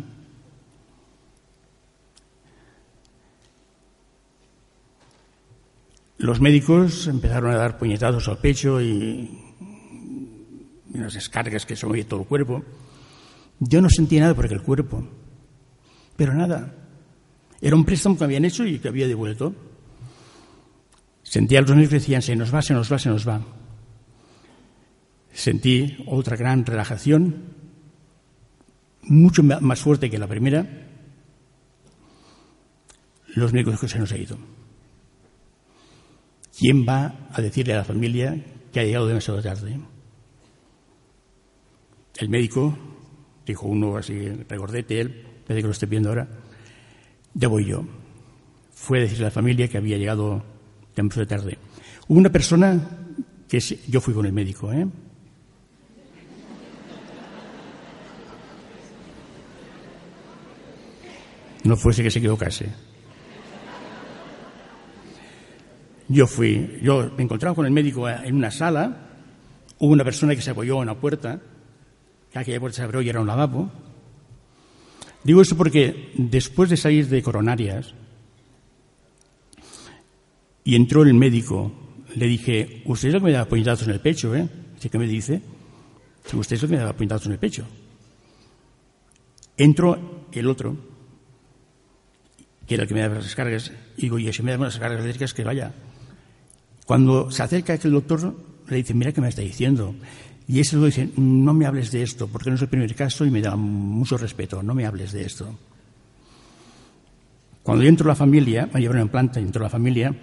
[6.17, 9.42] Los médicos empezaron a dar puñetazos al pecho y
[10.93, 12.63] unas descargas que se movía todo el cuerpo.
[13.59, 15.07] Yo no sentía nada porque el cuerpo,
[16.15, 16.75] pero nada.
[17.61, 19.55] Era un préstamo que habían hecho y que había devuelto.
[21.23, 23.41] Sentía los médicos que decían, se nos va, se nos va, se nos va.
[25.31, 27.53] Sentí otra gran relajación,
[29.03, 30.67] mucho más fuerte que la primera.
[33.35, 34.37] Los médicos que se nos ha ido.
[36.57, 38.37] ¿Quién va a decirle a la familia
[38.71, 39.79] que ha llegado demasiado tarde?
[42.17, 42.77] El médico,
[43.45, 46.27] dijo uno así, recordete él, parece que lo estoy viendo ahora,
[47.33, 47.83] ya voy yo.
[48.73, 50.43] Fue a decirle a la familia que había llegado
[50.95, 51.57] demasiado tarde.
[52.07, 52.79] Hubo una persona
[53.47, 54.87] que yo fui con el médico, ¿eh?
[61.63, 62.69] No fuese que se equivocase.
[66.09, 69.07] Yo fui, yo me encontraba con el médico en una sala,
[69.79, 71.39] hubo una persona que se apoyó en la puerta,
[72.33, 73.71] que aquella puerta se abrió y era un lavabo.
[75.23, 77.93] Digo eso porque después de salir de coronarias
[80.63, 81.71] y entró el médico,
[82.15, 84.49] le dije, usted es lo que me da puñetazos en el pecho, ¿eh?
[84.81, 85.41] ¿Qué me dice?
[86.33, 87.65] Usted es lo que me da puñetazos en el pecho.
[89.55, 90.75] Entró el otro,
[92.67, 94.73] que era el que me daba las descargas, y digo, y si me da las
[94.73, 95.73] descargas eléctricas, que vaya.
[96.85, 98.35] Cuando se acerca aquel doctor,
[98.67, 99.95] le dice, mira qué me está diciendo.
[100.47, 103.25] Y ese lo dice, no me hables de esto, porque no es el primer caso
[103.25, 105.47] y me da mucho respeto, no me hables de esto.
[107.63, 110.13] Cuando yo entro a la familia, me llevaron en planta, entro a la familia,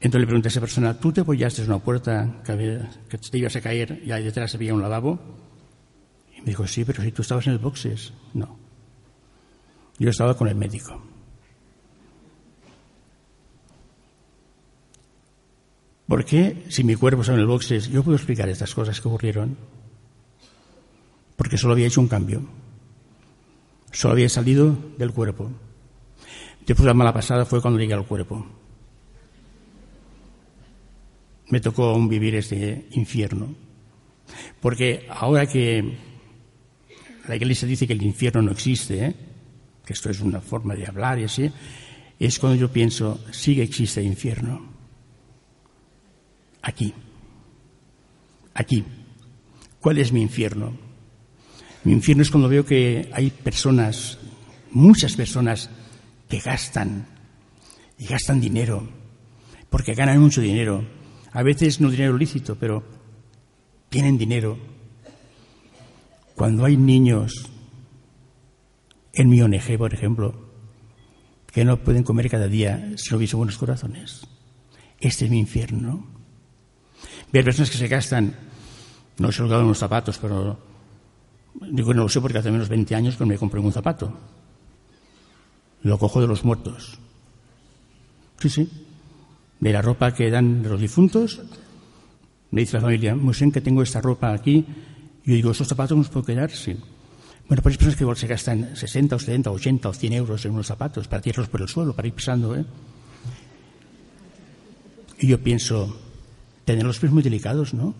[0.00, 3.38] entonces le pregunté a esa persona, ¿tú te apoyaste en una puerta que, que te
[3.38, 5.18] ibas a caer y ahí detrás había un lavabo?
[6.36, 8.12] Y me dijo, sí, pero si tú estabas en el boxes.
[8.34, 8.58] No.
[9.98, 11.00] Yo estaba con el médico.
[16.06, 19.08] ¿Por qué, si mi cuerpo está en el boxes, yo puedo explicar estas cosas que
[19.08, 19.56] ocurrieron?
[21.34, 22.42] Porque solo había hecho un cambio.
[23.90, 25.50] Solo había salido del cuerpo.
[26.64, 28.46] Después la mala pasada fue cuando llegué al cuerpo.
[31.48, 33.54] Me tocó aún vivir este infierno.
[34.60, 35.96] Porque ahora que
[37.26, 39.14] la Iglesia dice que el infierno no existe, ¿eh?
[39.84, 41.50] que esto es una forma de hablar y así,
[42.18, 44.75] es cuando yo pienso, sí que existe el infierno
[46.66, 46.92] aquí.
[48.54, 48.84] Aquí.
[49.80, 50.76] ¿Cuál es mi infierno?
[51.84, 54.18] Mi infierno es cuando veo que hay personas,
[54.72, 55.70] muchas personas,
[56.28, 57.06] que gastan
[57.96, 58.88] y gastan dinero,
[59.70, 60.84] porque ganan mucho dinero.
[61.32, 62.82] A veces no dinero lícito, pero
[63.88, 64.58] tienen dinero.
[66.34, 67.48] Cuando hay niños
[69.12, 70.34] en mi ONG, por ejemplo,
[71.52, 74.26] que no pueden comer cada día si no hubiese buenos corazones.
[74.98, 76.15] Este es mi infierno.
[77.32, 78.34] Ver personas que se gastan,
[79.18, 80.58] no sé lo los zapatos, pero
[81.70, 84.12] digo no lo sé porque hace menos 20 años que me compré un zapato.
[85.82, 86.98] Lo cojo de los muertos.
[88.38, 88.70] Sí, sí.
[89.60, 91.40] De la ropa que dan de los difuntos,
[92.50, 94.64] me dice la familia, muy bien que tengo esta ropa aquí.
[95.24, 96.50] Y yo digo, ¿estos zapatos nos puedo quedar?
[96.50, 96.76] Sí.
[97.48, 100.52] Bueno, pues hay personas que se gastan 60 o 70 80 o 100 euros en
[100.52, 102.64] unos zapatos para tirarlos por el suelo, para ir pisando, ¿eh?
[105.18, 105.96] Y yo pienso,
[106.66, 107.94] tener los pies muy delicados, ¿no?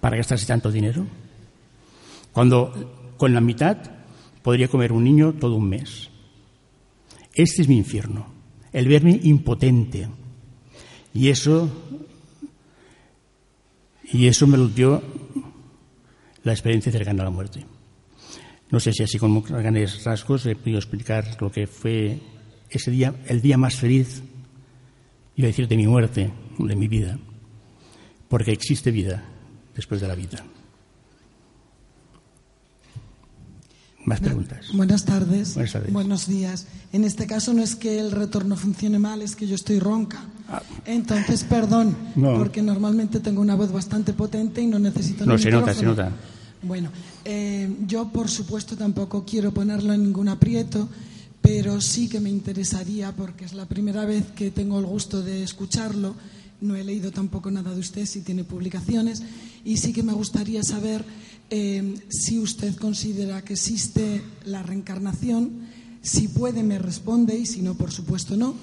[0.00, 1.06] Para gastarse tanto dinero.
[2.32, 3.76] Cuando con la mitad
[4.42, 6.08] podría comer un niño todo un mes.
[7.34, 8.26] Este es mi infierno,
[8.72, 10.08] el verme impotente.
[11.14, 11.68] Y eso,
[14.10, 15.02] y eso me lo dio
[16.42, 17.64] la experiencia cercana a la muerte.
[18.70, 22.18] No sé si así con grandes rasgos he podido explicar lo que fue
[22.70, 24.22] ese día, el día más feliz,
[25.36, 27.18] iba a decir de mi muerte, de mi vida,
[28.28, 29.22] porque existe vida
[29.74, 30.44] después de la vida.
[34.04, 34.66] Más preguntas.
[34.74, 35.54] Buenas tardes.
[35.54, 35.92] Buenas tardes.
[35.92, 36.66] Buenos días.
[36.92, 40.24] En este caso no es que el retorno funcione mal, es que yo estoy ronca.
[40.86, 42.12] Entonces, perdón, Ah.
[42.16, 42.36] No.
[42.38, 46.08] porque normalmente tengo una voz bastante potente y no necesito No, se nota, se micrófono.
[46.10, 46.16] nota.
[46.62, 46.90] Bueno,
[47.24, 50.88] eh, yo por supuesto tampoco quiero ponerlo en ningún aprieto,
[51.40, 55.42] pero sí que me interesaría, porque es la primera vez que tengo el gusto de
[55.44, 56.14] escucharlo,
[56.62, 59.22] no he leído tampoco nada de usted, si tiene publicaciones,
[59.64, 61.04] y sí que me gustaría saber
[61.50, 65.66] eh, si usted considera que existe la reencarnación,
[66.00, 68.54] si puede me responde y si no, por supuesto no,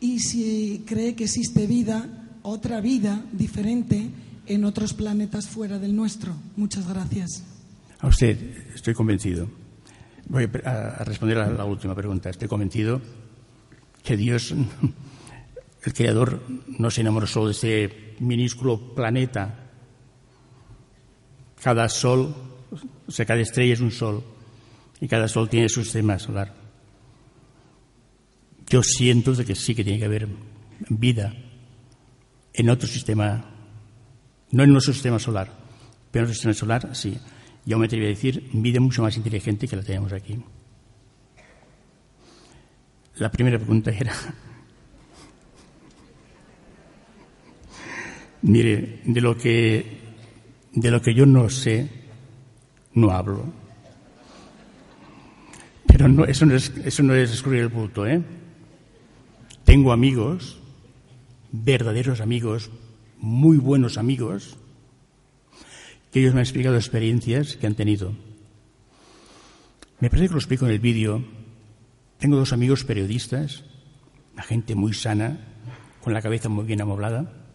[0.00, 4.10] y si cree que existe vida, otra vida diferente
[4.46, 6.34] en otros planetas fuera del nuestro.
[6.56, 7.42] Muchas gracias.
[8.00, 8.38] A usted,
[8.74, 9.48] estoy convencido.
[10.28, 12.30] Voy a responder a la última pregunta.
[12.30, 13.00] Estoy convencido
[14.02, 14.54] que Dios,
[15.86, 16.42] el Creador,
[16.78, 19.70] no se enamoró solo de ese minúsculo planeta.
[21.62, 22.34] Cada sol,
[23.06, 24.24] o sea, cada estrella es un sol
[25.00, 26.54] y cada sol tiene su sistema solar.
[28.68, 30.28] Yo siento de que sí que tiene que haber
[30.88, 31.32] vida
[32.52, 33.44] en otro sistema,
[34.50, 35.52] no en nuestro sistema solar,
[36.10, 37.16] pero en nuestro sistema solar sí.
[37.64, 40.36] Yo me atrevería a decir vida mucho más inteligente que la tenemos aquí.
[43.18, 44.12] La primera pregunta era,
[48.42, 49.96] mire, de lo que
[50.76, 51.88] de lo que yo no sé,
[52.92, 53.46] no hablo.
[55.86, 58.22] Pero no, eso, no es, eso no es escurrir el bulto, ¿eh?
[59.64, 60.58] Tengo amigos,
[61.50, 62.70] verdaderos amigos,
[63.18, 64.58] muy buenos amigos,
[66.12, 68.12] que ellos me han explicado experiencias que han tenido.
[69.98, 71.24] Me parece que lo explico en el vídeo.
[72.18, 73.64] Tengo dos amigos periodistas,
[74.34, 75.38] una gente muy sana,
[76.02, 77.45] con la cabeza muy bien amoblada,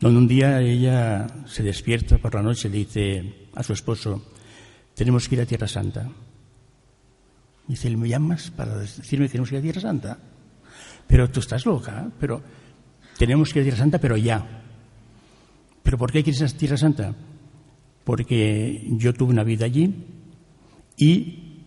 [0.00, 4.22] donde un día ella se despierta por la noche y dice a su esposo,
[4.94, 6.08] tenemos que ir a Tierra Santa.
[7.66, 10.18] Dice, ¿me llamas para decirme que tenemos que ir a Tierra Santa?
[11.06, 12.42] Pero tú estás loca, pero
[13.18, 14.62] tenemos que ir a Tierra Santa, pero ya.
[15.82, 17.14] ¿Pero por qué quieres ir a Tierra Santa?
[18.04, 20.06] Porque yo tuve una vida allí
[20.96, 21.64] y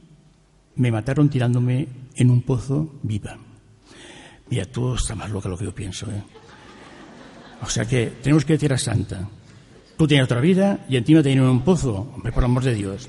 [0.76, 3.38] me mataron tirándome en un pozo viva.
[4.50, 6.10] Mira, tú estás más loca de lo que yo pienso.
[6.12, 6.24] ¿eh?
[7.62, 9.30] O sea que tenemos que ir a Tierra Santa.
[9.97, 12.12] Tú tienes otra vida y encima te un pozo.
[12.15, 13.08] Hombre, por amor de Dios.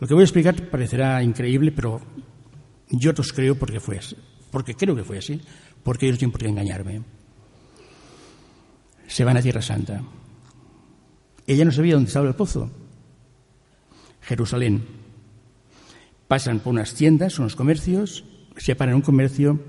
[0.00, 2.00] Lo que voy a explicar parecerá increíble, pero
[2.90, 4.16] yo os creo porque fue así.
[4.50, 5.40] Porque creo que fue así.
[5.82, 7.02] Porque ellos tienen por qué engañarme.
[9.06, 10.02] Se van a Tierra Santa.
[11.46, 12.70] Ella no sabía dónde estaba el pozo.
[14.20, 14.84] Jerusalén.
[16.28, 18.24] Pasan por unas tiendas, unos comercios,
[18.56, 19.60] se paran en un comercio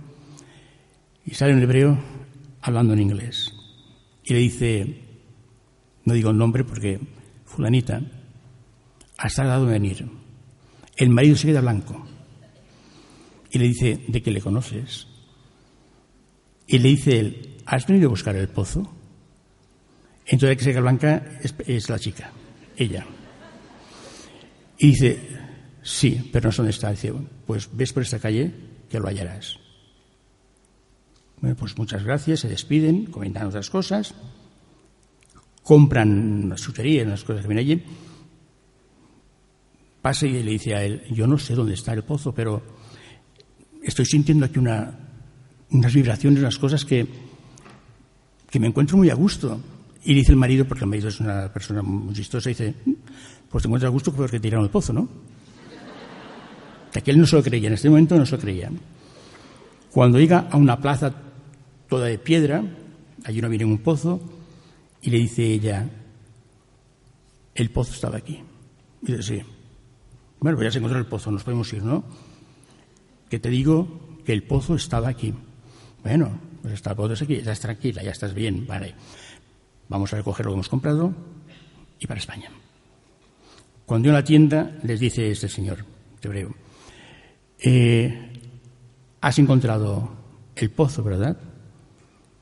[1.24, 2.00] y sale un hebreo
[2.62, 3.57] hablando en inglés.
[4.28, 5.04] Y le dice,
[6.04, 7.00] no digo el nombre porque
[7.46, 8.02] fulanita,
[9.18, 10.06] has tardado en venir.
[10.98, 12.06] El marido se queda blanco.
[13.50, 15.08] Y le dice, ¿de qué le conoces?
[16.68, 18.94] Y le dice él, ¿has venido a buscar el pozo?
[20.26, 22.30] Entonces la que se queda blanca es, la chica,
[22.76, 23.06] ella.
[24.78, 25.20] Y dice,
[25.82, 26.92] sí, pero no sé dónde está.
[26.92, 27.14] Dice,
[27.46, 28.54] pues ves por esta calle
[28.90, 29.58] que lo hallarás.
[31.40, 34.16] Bueno, pues muchas gracias, se despiden, comentan otras cosas,
[35.62, 37.84] compran una chuchería, unas cosas que vienen allí.
[40.02, 42.64] Pasa y le dice a él, yo no sé dónde está el pozo, pero
[43.84, 44.92] estoy sintiendo aquí una,
[45.72, 47.06] unas vibraciones, unas cosas que,
[48.50, 49.60] que me encuentro muy a gusto.
[50.04, 52.74] Y dice el marido, porque el marido es una persona muy chistosa, dice,
[53.50, 55.08] pues te encuentras a gusto porque tiraron el pozo, ¿no?
[56.92, 58.72] Que aquel no se lo creía, en este momento no se lo creía.
[59.92, 61.27] Cuando llega a una plaza
[61.88, 62.64] toda de piedra,
[63.24, 64.22] allí no viene un pozo,
[65.02, 65.88] y le dice ella,
[67.56, 68.44] el pozo estaba aquí.
[69.02, 69.42] Y dice, sí.
[70.40, 72.04] Bueno, pues ya se encontró el pozo, nos podemos ir, ¿no?
[73.30, 75.34] Que te digo que el pozo estaba aquí.
[76.04, 78.94] Bueno, pues está el pozo aquí, ya estás tranquila, ya estás bien, vale.
[79.90, 81.14] Vamos a recoger lo que hemos comprado
[82.00, 82.52] y para España.
[83.86, 85.86] Cuando en la tienda les dice este señor,
[86.20, 86.54] te hebreo,
[87.60, 88.34] eh,
[89.22, 90.12] has encontrado
[90.56, 91.38] el pozo, ¿verdad?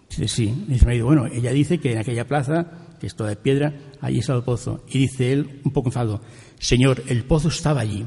[0.09, 0.65] Dice, sí.
[0.67, 4.19] Dice, marido, bueno, ella dice que en aquella plaza, que es toda de piedra, allí
[4.19, 4.83] está el pozo.
[4.87, 6.21] Y dice él, un poco enfadado,
[6.59, 8.05] señor, el pozo estaba allí.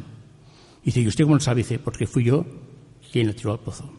[0.84, 1.58] Dice, ¿y usted cómo lo sabe?
[1.58, 2.46] Dice, porque fui yo
[3.12, 3.92] quien le tiró al pozo.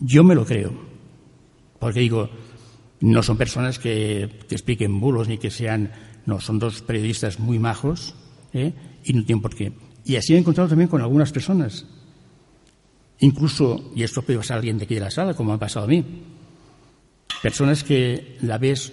[0.00, 0.72] Yo me lo creo,
[1.78, 2.28] porque digo,
[3.00, 5.92] no son personas que, que expliquen bulos ni que sean,
[6.26, 8.14] no, son dos periodistas muy majos
[8.52, 8.72] ¿eh?
[9.04, 9.72] y no tienen por qué.
[10.04, 11.86] Y así he encontrado también con algunas personas,
[13.20, 15.86] incluso, y esto puede pasar a alguien de aquí de la sala, como ha pasado
[15.86, 16.04] a mí,
[17.42, 18.92] personas que la ves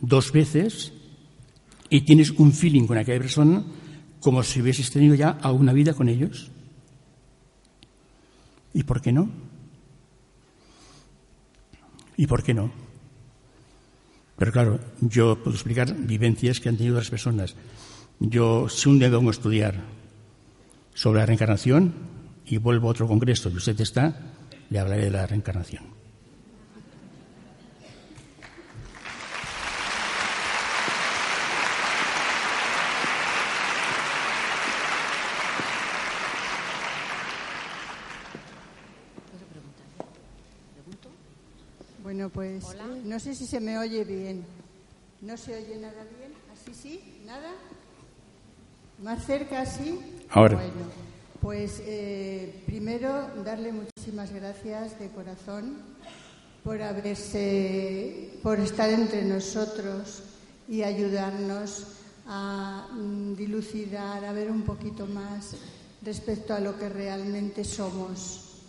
[0.00, 0.92] dos veces
[1.90, 3.64] y tienes un feeling con aquella persona
[4.20, 6.50] como si hubieses tenido ya alguna vida con ellos.
[8.72, 9.30] ¿Y por qué no?
[12.16, 12.72] ¿Y por qué no?
[14.36, 17.54] Pero claro, yo puedo explicar vivencias que han tenido las personas.
[18.18, 19.84] Yo, si un día vengo a estudiar
[20.94, 22.13] sobre la reencarnación
[22.46, 24.16] y vuelvo a otro congreso y usted está,
[24.70, 25.94] le hablaré de la reencarnación.
[42.02, 42.64] Bueno, pues
[43.04, 44.44] no sé si se me oye bien.
[45.20, 46.32] ¿No se oye nada bien?
[46.52, 47.22] ¿Así sí?
[47.24, 47.50] ¿Nada?
[49.02, 49.98] ¿Más cerca sí?
[50.30, 50.56] Ahora.
[50.56, 50.72] Bueno,
[51.44, 55.76] pues eh, primero darle muchísimas gracias de corazón
[56.64, 60.22] por haberse, por estar entre nosotros
[60.66, 61.84] y ayudarnos
[62.26, 65.50] a mm, dilucidar, a ver un poquito más
[66.00, 68.62] respecto a lo que realmente somos.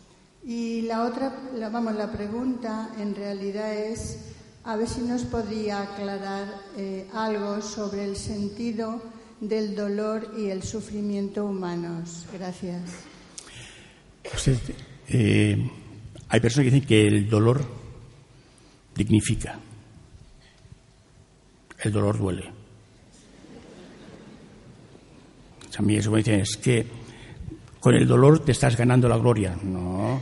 [0.43, 4.17] Y la otra, la, vamos, la pregunta en realidad es
[4.65, 10.63] a ver si nos podía aclarar eh, algo sobre el sentido del dolor y el
[10.63, 12.25] sufrimiento humanos.
[12.33, 12.81] Gracias.
[15.07, 15.69] Eh,
[16.29, 17.65] hay personas que dicen que el dolor
[18.95, 19.59] dignifica.
[21.79, 22.51] El dolor duele.
[25.77, 26.85] A mí eso me dicen es que
[27.79, 29.57] con el dolor te estás ganando la gloria.
[29.61, 30.21] No.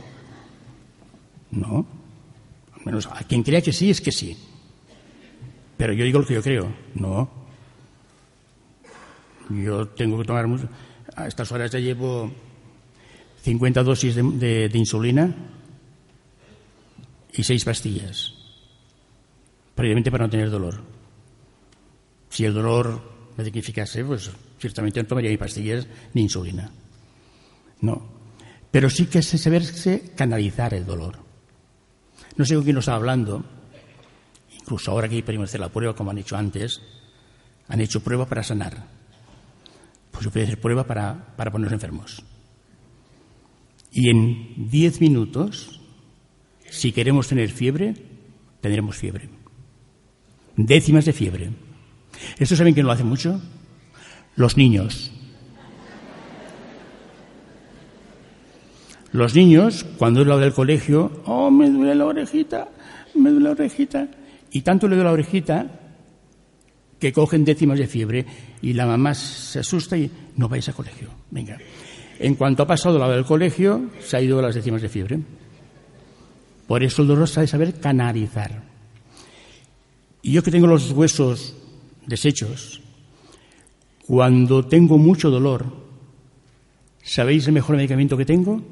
[1.52, 1.86] No.
[2.76, 4.36] Al menos a quien crea que sí es que sí.
[5.76, 6.74] Pero yo digo lo que yo creo.
[6.94, 7.43] No.
[9.50, 10.46] Yo tengo que tomar.
[11.16, 12.30] A estas horas ya llevo
[13.42, 15.34] 50 dosis de, insulina
[17.32, 18.32] y 6 pastillas.
[19.74, 20.80] Previamente para no tener dolor.
[22.30, 26.70] Si el dolor me dignificase, pues ciertamente no tomaría ni pastillas ni insulina.
[27.80, 28.14] No.
[28.70, 31.18] Pero sí que es saberse canalizar el dolor.
[32.36, 33.44] No sé con quién nos está hablando.
[34.58, 36.80] Incluso ahora que podemos hacer la prueba, como han hecho antes,
[37.68, 38.93] han hecho prueba para sanar.
[40.14, 42.24] Pues yo puedo hacer prueba para, para ponernos enfermos.
[43.90, 45.80] Y en diez minutos,
[46.70, 47.94] si queremos tener fiebre,
[48.60, 49.28] tendremos fiebre.
[50.56, 51.50] Décimas de fiebre.
[52.38, 53.40] ¿Esto saben quién lo hace mucho?
[54.36, 55.10] Los niños.
[59.10, 62.68] Los niños, cuando es la hora del colegio, oh, me duele la orejita,
[63.14, 64.08] me duele la orejita.
[64.50, 65.83] Y tanto le duele la orejita
[67.04, 68.24] que cogen décimas de fiebre
[68.62, 71.10] y la mamá se asusta y no vais a colegio.
[71.30, 71.58] Venga.
[72.18, 75.20] En cuanto ha pasado la hora del colegio, se ha ido las décimas de fiebre.
[76.66, 78.62] Por eso el dolor sabe saber canalizar.
[80.22, 81.54] Y yo que tengo los huesos
[82.06, 82.80] deshechos,
[84.06, 85.66] cuando tengo mucho dolor,
[87.02, 88.62] ¿sabéis el mejor medicamento que tengo?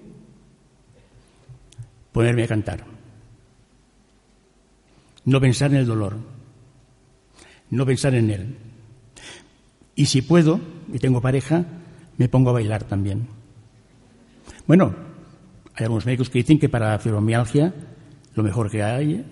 [2.13, 2.85] ponerme a cantar.
[5.25, 6.17] No pensar en el dolor,
[7.73, 8.57] no pensar en él.
[9.95, 10.61] Y si puedo,
[10.93, 11.65] y tengo pareja,
[12.19, 13.27] me pongo a bailar también.
[14.67, 14.95] Bueno,
[15.75, 17.75] hay algunos médicos que dicen que para fibromialgia
[18.35, 19.25] lo mejor que hay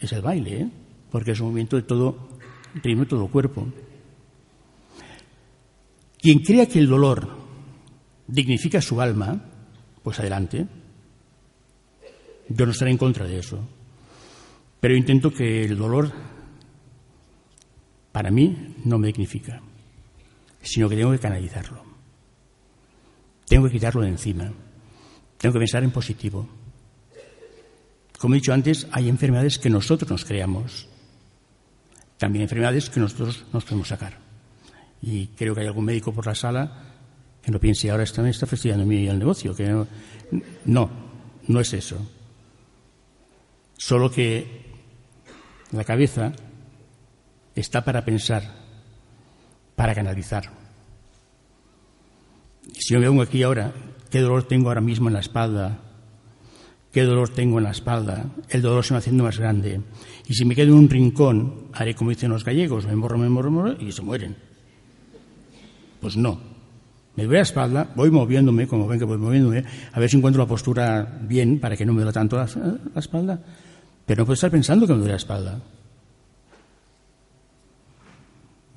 [0.00, 0.70] es el baile, ¿eh?
[1.10, 2.28] porque es un movimiento de todo,
[2.82, 3.68] de todo cuerpo.
[6.18, 7.28] Quien crea que el dolor
[8.26, 9.38] dignifica su alma,
[10.02, 10.66] pues adelante.
[12.48, 13.58] Yo no estaré en contra de eso.
[14.80, 16.10] Pero intento que el dolor,
[18.12, 19.60] para mí, no me dignifica,
[20.60, 21.82] sino que tengo que canalizarlo.
[23.46, 24.52] Tengo que quitarlo de encima.
[25.38, 26.48] Tengo que pensar en positivo.
[28.18, 30.88] Como he dicho antes, hay enfermedades que nosotros nos creamos.
[32.18, 34.18] También enfermedades que nosotros nos podemos sacar.
[35.00, 36.94] Y creo que hay algún médico por la sala
[37.42, 39.54] que no piense ahora está, está fastidiando el negocio.
[39.54, 39.68] Que
[40.64, 40.90] no,
[41.48, 41.98] no es eso.
[43.76, 44.62] Solo que
[45.72, 46.32] la cabeza
[47.54, 48.42] está para pensar,
[49.76, 50.50] para canalizar.
[52.72, 53.72] Si yo me pongo aquí ahora,
[54.10, 55.78] ¿qué dolor tengo ahora mismo en la espalda?
[56.92, 58.26] ¿Qué dolor tengo en la espalda?
[58.50, 59.80] El dolor se me haciendo más grande.
[60.28, 63.28] Y si me quedo en un rincón, haré como dicen los gallegos, me morro, me
[63.28, 64.36] morro, me morro y se mueren.
[66.00, 66.38] Pues no.
[67.16, 70.42] Me doy la espalda, voy moviéndome, como ven que voy moviéndome, a ver si encuentro
[70.42, 72.46] la postura bien para que no me duela tanto la
[73.00, 73.40] espalda.
[74.06, 75.60] Pero no puedo estar pensando que me duele la espalda.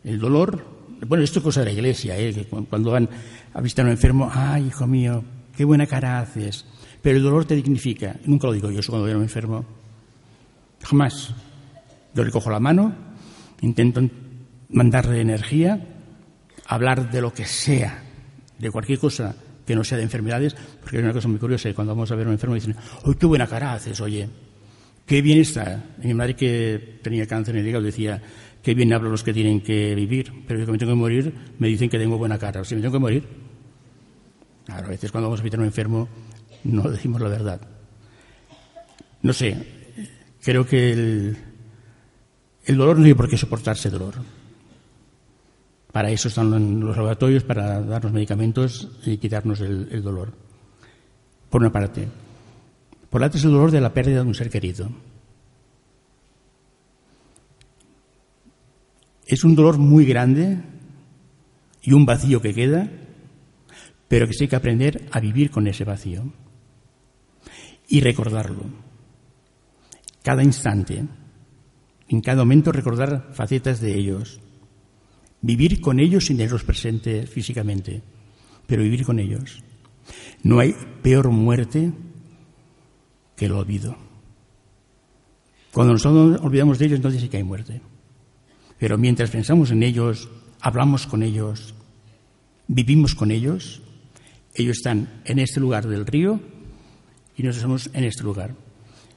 [0.05, 0.63] El dolor,
[1.07, 2.47] bueno, esto es cosa de la iglesia, ¿eh?
[2.69, 3.09] cuando van
[3.53, 5.23] a visitar a un enfermo, ay, hijo mío,
[5.55, 6.65] qué buena cara haces.
[7.01, 8.15] Pero el dolor te dignifica.
[8.25, 9.65] Nunca lo digo yo eso cuando voy a un enfermo.
[10.83, 11.33] Jamás.
[12.13, 12.95] Yo le cojo la mano
[13.61, 14.01] Intento
[14.69, 15.79] mandarle energía,
[16.67, 18.03] hablar de lo que sea,
[18.59, 19.35] de cualquier cosa
[19.65, 22.25] que no sea de enfermedades, porque es una cosa muy curiosa, cuando vamos a ver
[22.25, 22.75] a un enfermo dicen,
[23.05, 24.29] ¡ay, qué buena cara haces, oye!
[25.05, 25.83] ¡Qué bien está!
[26.03, 28.21] mi madre que tenía cáncer en el hígado decía,
[28.66, 31.32] qué bien hablo los que tienen que vivir, pero yo que me tengo que morir
[31.59, 32.66] me dicen que tengo buena cara.
[32.66, 33.24] Si me tengo que morir,
[34.66, 36.09] claro, a veces cuando vamos a visitar a un enfermo
[36.63, 37.61] no decimos la verdad.
[39.22, 39.55] No sé,
[40.41, 41.38] creo que el,
[42.66, 44.16] el dolor no tiene por qué soportarse dolor.
[45.91, 50.34] Para eso están los laboratorios, para darnos medicamentos y quitarnos el, el dolor.
[51.51, 52.07] Por una parte.
[53.11, 54.89] Por la otra es el dolor de la pérdida de un ser querido.
[59.26, 60.59] Es un dolor muy grande
[61.82, 62.89] y un vacío que queda,
[64.07, 66.32] pero que sí hay que aprender a vivir con ese vacío
[67.88, 68.63] y recordarlo.
[70.23, 71.05] Cada instante,
[72.07, 74.41] en cada momento recordar facetas de ellos,
[75.41, 78.01] vivir con ellos sin tenerlos presentes físicamente,
[78.67, 79.63] pero vivir con ellos.
[80.43, 81.91] No hay peor muerte
[83.36, 83.97] que el olvido.
[85.71, 87.82] Cuando nos olvidamos de ellos, entonces sí que hay muerte.
[88.80, 91.73] Pero mientras pensamos en ellos, hablamos con ellos,
[92.67, 93.82] vivimos con ellos,
[94.53, 96.39] ellos están en este lugar del río
[97.38, 98.55] y nosotros estamos en este lugar.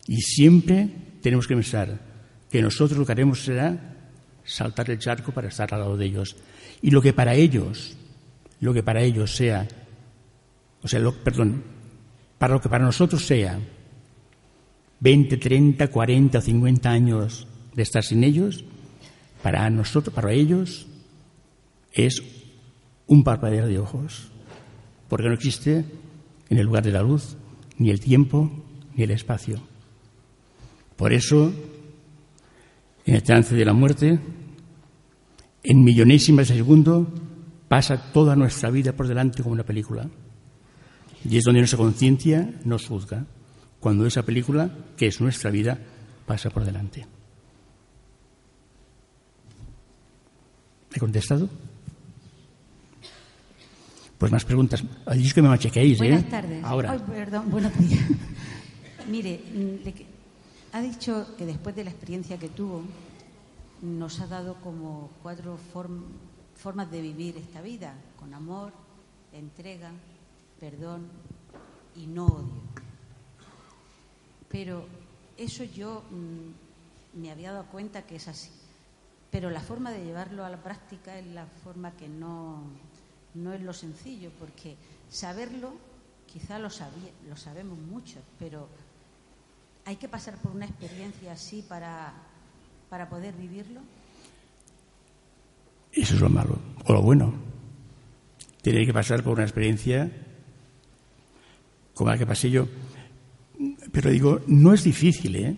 [0.06, 0.88] Y siempre
[1.22, 2.00] tenemos que pensar
[2.50, 3.96] que nosotros lo que haremos será
[4.44, 6.36] saltar el charco para estar al lado de ellos.
[6.80, 7.96] Y lo que para ellos,
[8.60, 9.68] lo que para ellos sea,
[10.82, 11.62] o sea, perdón,
[12.38, 13.58] para lo que para nosotros sea
[15.00, 18.64] 20, 30, 40, 50 años de estar sin ellos,
[19.42, 20.86] para nosotros, para ellos,
[21.92, 22.22] es
[23.06, 24.30] un parpadeo de ojos,
[25.08, 25.84] porque no existe
[26.48, 27.36] en el lugar de la luz
[27.78, 28.50] ni el tiempo
[28.94, 29.60] ni el espacio.
[30.96, 31.52] Por eso,
[33.06, 34.18] en el trance de la muerte,
[35.62, 37.08] en millonésimas de segundo,
[37.68, 40.08] pasa toda nuestra vida por delante como una película.
[41.24, 43.26] Y es donde nuestra conciencia nos juzga,
[43.80, 45.78] cuando esa película, que es nuestra vida,
[46.26, 47.06] pasa por delante.
[50.98, 51.48] ¿He contestado?
[54.18, 54.82] Pues más preguntas.
[55.14, 56.08] Dicho que me machequéis, ¿eh?
[56.08, 56.64] Buenas tardes.
[56.64, 56.98] Ahora.
[57.06, 58.00] perdón, buenos días.
[59.08, 59.88] Mire, mm,
[60.72, 62.82] ha dicho que después de la experiencia que tuvo,
[63.80, 65.56] nos ha dado como cuatro
[66.56, 68.72] formas de vivir esta vida, con amor,
[69.32, 69.92] entrega,
[70.58, 71.06] perdón
[71.94, 72.60] y no odio.
[74.48, 74.84] Pero
[75.36, 78.50] eso yo mm, me había dado cuenta que es así.
[79.30, 82.62] Pero la forma de llevarlo a la práctica es la forma que no,
[83.34, 84.76] no es lo sencillo, porque
[85.10, 85.72] saberlo
[86.26, 86.68] quizá lo,
[87.28, 88.68] lo sabemos mucho, pero
[89.84, 92.12] hay que pasar por una experiencia así para,
[92.88, 93.80] para poder vivirlo.
[95.92, 97.34] Eso es lo malo, o lo bueno.
[98.62, 100.10] Tiene que pasar por una experiencia
[101.94, 102.68] como la que pasé yo.
[103.90, 105.56] Pero digo, no es difícil, ¿eh?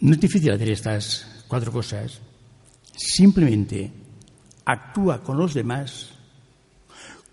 [0.00, 2.20] No es difícil hacer estas cuatro cosas.
[2.96, 3.90] Simplemente
[4.64, 6.14] actúa con los demás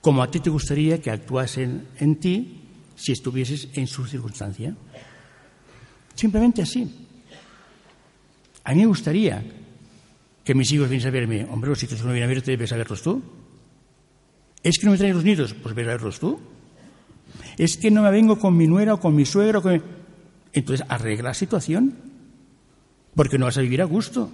[0.02, 2.62] como a ti te gustaría que actuasen en ti
[2.96, 4.76] si estuvieses en su circunstancia.
[6.16, 7.08] Simplemente así.
[8.64, 9.44] A mí me gustaría
[10.44, 11.46] que mis hijos vienen a verme.
[11.46, 13.22] Hombre, si tú no vienes a verte, ves a verlos tú.
[14.64, 15.54] ¿Es que no me traen los nietos?
[15.54, 16.40] Pues ves a verlos tú.
[17.58, 19.62] ¿Es que no me vengo con mi nuera o con mi suegro?
[19.62, 19.82] Con...
[20.54, 22.07] Entonces arregla la situación
[23.18, 24.30] porque no vas a vivir a gusto.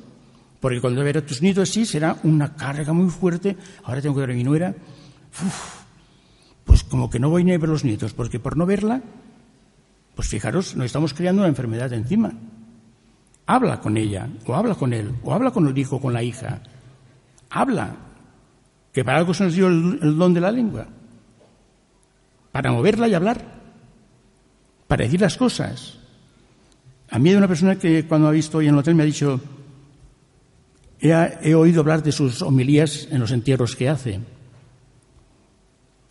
[0.59, 3.55] Porque cuando ver a tus nietos así será una carga muy fuerte.
[3.83, 4.75] Ahora tengo que ver a mi nuera.
[6.65, 9.01] pues como que no voy ni a ver los nietos, porque por no verla,
[10.15, 12.33] pues fijaros, nos estamos creando una enfermedad encima.
[13.45, 16.61] Habla con ella, o habla con él, o habla con el hijo, con la hija.
[17.49, 17.95] Habla.
[18.91, 20.87] Que para algo se nos dio el don de la lengua.
[22.51, 23.41] Para moverla y hablar.
[24.87, 26.02] Para decir las cosas.
[27.13, 29.05] A mí hay una persona que cuando ha visto hoy en el hotel me ha
[29.05, 29.39] dicho,
[30.99, 34.19] he, oído hablar de sus homilías en los entierros que hace.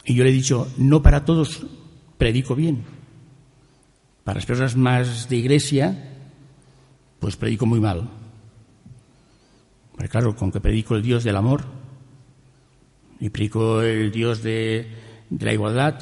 [0.05, 1.67] Y yo le he dicho, no para todos
[2.19, 2.85] predico bien.
[4.23, 6.09] Para las personas más de iglesia,
[7.19, 8.09] pues predico muy mal.
[9.91, 11.65] Porque claro, con que predico el Dios del amor
[13.19, 14.87] y predico el Dios de,
[15.31, 15.99] de la igualdad,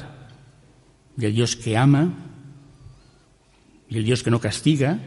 [1.15, 2.30] del Dios que ama,
[3.91, 4.99] y el Dios que no castiga,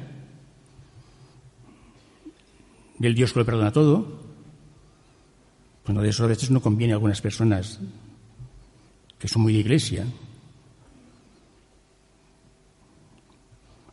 [3.01, 4.21] el Dios que lo perdona todo,
[5.87, 7.81] bueno, de eso a veces no conviene a algunas personas
[9.19, 10.07] que son muy de iglesia.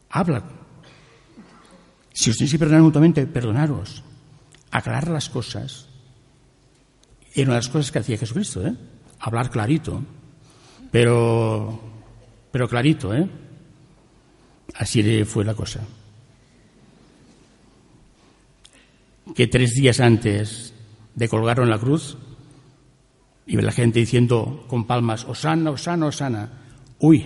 [0.10, 0.44] Habla.
[2.12, 4.04] Si os tenéis que perdonar mutuamente, perdonaros.
[4.72, 5.88] Aclarar las cosas.
[7.34, 8.76] Era una de las cosas que hacía Jesucristo, ¿eh?
[9.20, 10.04] Hablar clarito.
[10.92, 11.80] Pero,
[12.52, 13.30] pero clarito, ¿eh?
[14.76, 15.82] Así fue la cosa.
[19.36, 20.74] Que tres días antes
[21.16, 22.18] de colgarlo en la cruz,
[23.46, 26.50] iba la gente diciendo con palmas, Osana, Osana, Osana.
[27.00, 27.26] Uy,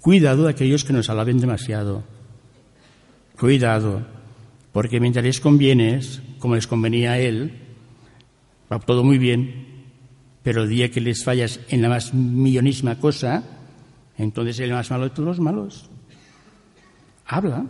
[0.00, 2.04] cuidado de aquellos que nos alaben demasiado.
[3.38, 4.06] Cuidado,
[4.72, 6.00] porque mientras les conviene,
[6.38, 7.52] como les convenía a él,
[8.70, 9.66] va todo muy bien,
[10.42, 13.44] pero el día que les fallas en la más millonísima cosa,
[14.16, 15.90] entonces es el más malo de todos los malos.
[17.28, 17.66] Habla,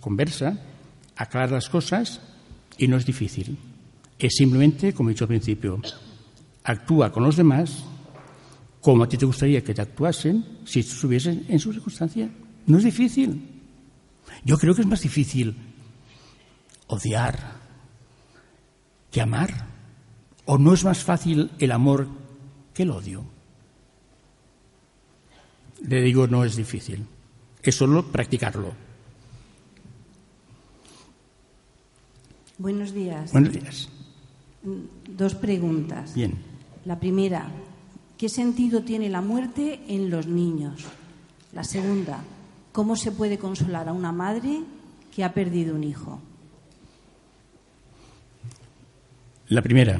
[0.00, 0.56] conversa,
[1.16, 2.20] aclara las cosas
[2.78, 3.58] y no es difícil.
[4.20, 5.82] Es simplemente, como he dicho al principio,
[6.62, 7.84] actúa con los demás
[8.80, 12.30] como a ti te gustaría que te actuasen si estuviesen en su circunstancia.
[12.66, 13.62] No es difícil.
[14.44, 15.56] Yo creo que es más difícil
[16.86, 17.56] odiar
[19.10, 19.66] que amar.
[20.44, 22.08] ¿O no es más fácil el amor
[22.72, 23.24] que el odio?
[25.82, 27.04] Le digo, no es difícil.
[27.62, 28.72] Es solo practicarlo.
[32.58, 33.32] Buenos días.
[33.32, 33.88] Buenos días.
[35.08, 36.14] Dos preguntas.
[36.14, 36.34] Bien.
[36.84, 37.50] La primera,
[38.16, 40.84] ¿qué sentido tiene la muerte en los niños?
[41.52, 42.22] La segunda,
[42.78, 44.60] ¿Cómo se puede consolar a una madre
[45.12, 46.20] que ha perdido un hijo?
[49.48, 49.98] La primera.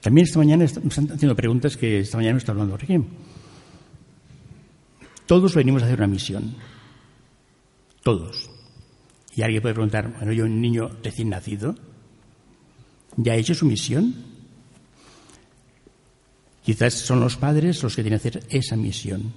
[0.00, 3.04] También esta mañana me están haciendo preguntas que esta mañana me está hablando Ricky.
[5.30, 6.56] Todos venimos a hacer una misión.
[8.02, 8.50] Todos.
[9.36, 11.76] Y alguien puede preguntar, bueno, yo un niño recién nacido,
[13.16, 14.12] ¿ya ha hecho su misión?
[16.64, 19.32] Quizás son los padres los que tienen que hacer esa misión.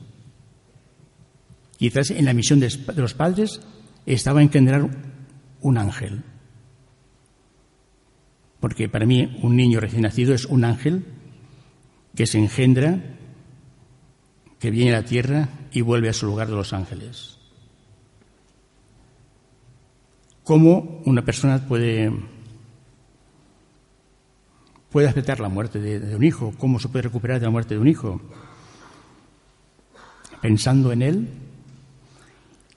[1.78, 3.62] Quizás en la misión de los padres
[4.08, 4.90] estaba engendrar
[5.62, 6.24] un ángel.
[8.60, 11.06] Porque para mí un niño recién nacido es un ángel
[12.16, 13.00] que se engendra,
[14.58, 17.38] que viene a la tierra y vuelve a su lugar de los ángeles.
[20.44, 22.12] ¿Cómo una persona puede,
[24.90, 26.54] puede aceptar la muerte de un hijo?
[26.58, 28.22] ¿Cómo se puede recuperar de la muerte de un hijo?
[30.42, 31.28] Pensando en él,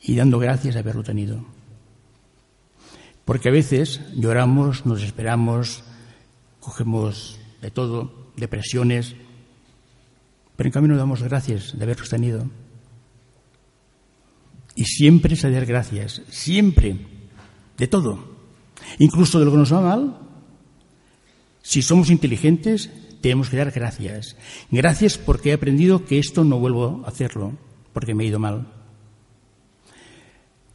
[0.07, 1.45] y dando gracias de haberlo tenido.
[3.25, 5.83] Porque a veces lloramos, nos esperamos,
[6.61, 9.17] cogemos de todo, depresiones,
[10.55, 12.49] pero en cambio no damos gracias de haberlos tenido.
[14.77, 16.97] Y siempre es dar gracias, siempre,
[17.79, 18.37] de todo,
[18.99, 20.19] incluso de lo que nos va mal.
[21.63, 22.91] Si somos inteligentes,
[23.23, 24.37] tenemos que dar gracias.
[24.71, 27.55] Gracias porque he aprendido que esto no vuelvo a hacerlo,
[27.95, 28.69] porque me he ido mal.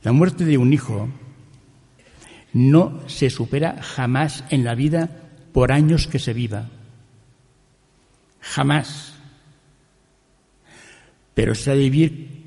[0.02, 1.08] La muerte de un hijo
[2.54, 6.70] no se supera jamás en la vida por años que se viva.
[8.40, 9.14] Jamás.
[11.36, 12.41] Pero se ha de vivir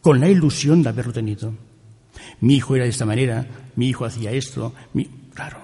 [0.00, 1.52] con la ilusión de haberlo tenido.
[2.40, 3.46] Mi hijo era de esta manera,
[3.76, 4.74] mi hijo hacía esto,
[5.34, 5.58] claro.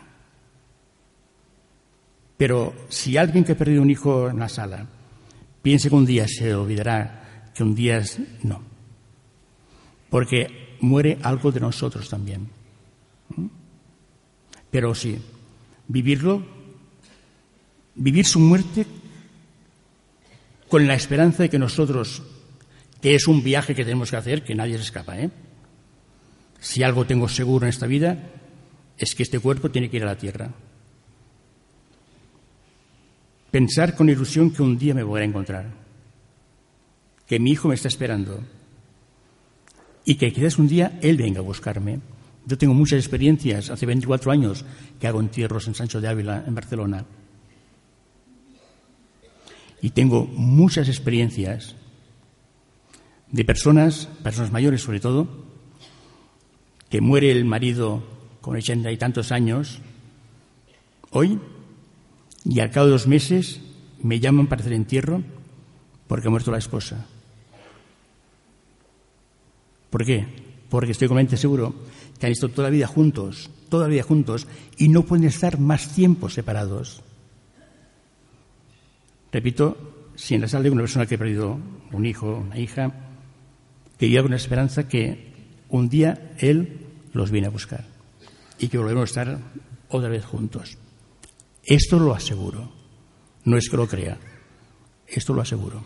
[2.37, 4.87] Pero si alguien que ha perdido un hijo en la sala
[5.63, 8.19] piensa que un día se olvidará, que un día es...
[8.43, 8.61] no.
[10.11, 12.49] Porque muere algo de nosotros también.
[13.37, 13.47] ¿Mm?
[14.71, 15.19] Pero sí,
[15.89, 16.45] vivirlo,
[17.95, 18.87] vivir su muerte
[20.69, 22.23] con la esperanza de que nosotros,
[23.05, 25.31] que es un viaje que tenemos que hacer, que nadie se escapa, ¿eh?
[26.59, 28.31] Si algo tengo seguro en esta vida,
[28.97, 30.51] es que este cuerpo tiene que ir a la tierra.
[33.51, 35.67] Pensar con ilusión que un día me voy a encontrar,
[37.27, 38.43] que mi hijo me está esperando,
[40.07, 42.01] y que quizás un día Él venga a buscarme.
[42.47, 44.65] Yo tengo muchas experiencias, hace 24 años
[44.99, 47.05] que hago entierros en Sancho de Ávila, en Barcelona.
[49.83, 51.77] Y tengo muchas experiencias
[53.35, 55.27] de personas, personas mayores sobre todo,
[56.89, 58.05] que muere el marido
[58.41, 59.81] con ochenta y tantos años,
[61.11, 61.41] hoy,
[62.45, 63.61] y al cabo de dos meses
[64.01, 65.21] me llaman para hacer entierro
[66.07, 67.07] porque ha muerto la esposa.
[69.91, 70.29] ¿Por qué?
[70.69, 71.75] Porque estoy completamente seguro
[72.21, 74.47] que han estado toda la vida juntos, toda la vida juntos,
[74.79, 77.03] y no pueden estar más tiempo separados.
[79.33, 81.59] Repito, si en la sala de una persona que ha perdido
[81.91, 83.04] un hijo, una hija,
[83.99, 85.33] que vive con la esperanza que
[85.69, 87.85] un día él los viene a buscar
[88.59, 89.39] y que volvemos a estar
[89.89, 90.79] otra vez juntos.
[91.63, 92.71] Esto lo aseguro.
[93.45, 94.19] No es que lo crea.
[95.07, 95.85] Esto lo aseguro.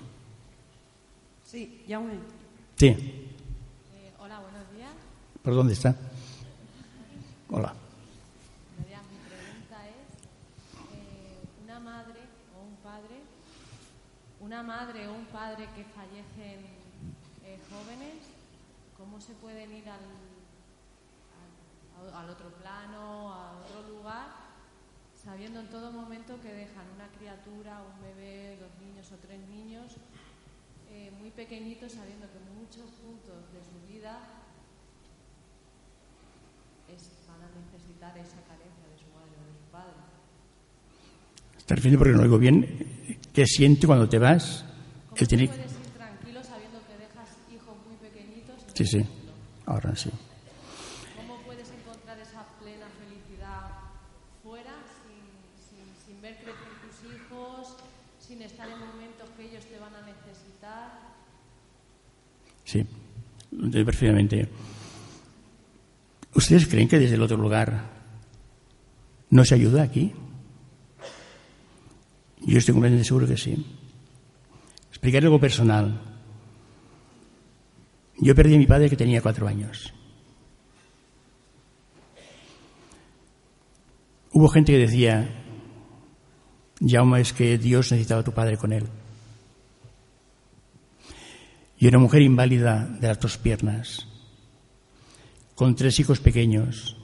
[1.45, 2.11] Sí, ya un...
[2.77, 3.27] Sí.
[5.43, 5.97] ¿Por dónde está?
[7.49, 7.73] Hola.
[8.77, 10.15] Mi pregunta es,
[10.93, 12.21] eh, una madre
[12.55, 13.23] o un padre,
[14.41, 16.78] una madre o un padre que fallecen
[17.49, 18.19] eh, jóvenes,
[18.97, 20.01] ¿cómo se pueden ir al,
[21.99, 24.29] al, al otro plano, a otro lugar,
[25.25, 29.97] sabiendo en todo momento que dejan una criatura, un bebé, dos niños o tres niños,
[30.91, 34.19] eh, muy pequeñitos, sabiendo que muchos puntos de su vida
[36.89, 39.97] es- van a necesitar esa carencia de su madre o de su padre.
[41.67, 43.17] Te refieres porque no oigo bien.
[43.35, 44.65] ¿Qué siente cuando te vas?
[45.11, 48.57] ¿Cómo puedes ir tranquilo sabiendo que dejas hijos muy pequeñitos?
[48.67, 49.05] y Sí, sí.
[49.67, 50.09] Ahora sí.
[51.17, 53.71] ¿Cómo puedes encontrar esa plena felicidad
[54.41, 54.71] fuera
[55.03, 55.19] sin,
[55.59, 56.55] sin, sin ver crecer
[56.87, 57.77] tus hijos,
[58.21, 60.93] sin estar en momentos que ellos te van a necesitar?
[62.63, 62.87] Sí,
[63.85, 64.49] perfectamente.
[66.37, 67.83] ¿Ustedes creen que desde el otro lugar
[69.31, 70.13] no se ayuda aquí?
[72.47, 73.57] Yo estoy completamente seguro que sí.
[74.93, 76.08] Explicaré algo personal.
[78.21, 79.93] Yo perdí a mi padre que tenía cuatro años.
[84.33, 85.29] Hubo gente que decía,
[86.81, 88.89] Jaume, es que Dios necesitaba a tu padre con él.
[91.79, 94.07] Y una mujer inválida de las dos piernas,
[95.55, 96.97] con tres hijos pequeños,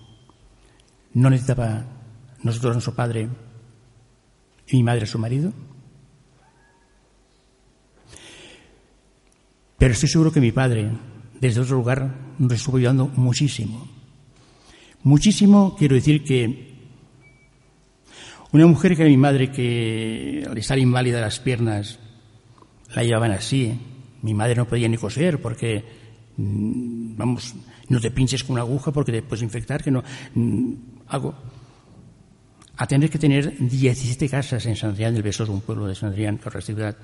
[1.12, 1.86] no necesitaba
[2.42, 3.28] nosotros a nuestro padre
[4.68, 5.52] y mi madre a su marido.
[9.78, 10.90] Pero estoy seguro que mi padre,
[11.40, 13.88] desde otro lugar, nos estuvo ayudando muchísimo.
[15.02, 16.74] Muchísimo, quiero decir que
[18.52, 21.98] una mujer que era mi madre, que al estar inválida las piernas,
[22.94, 23.76] la llevaban así.
[24.22, 25.84] Mi madre no podía ni coser porque,
[26.36, 27.54] mm, vamos,
[27.88, 30.04] no te pinches con una aguja porque te puedes infectar, que no.
[30.34, 30.72] mm,
[31.08, 31.34] Algo.
[32.76, 36.10] A tener que tener 17 casas en San Adrián del Besós, un pueblo de San
[36.10, 36.96] Adrián, que es ciudad.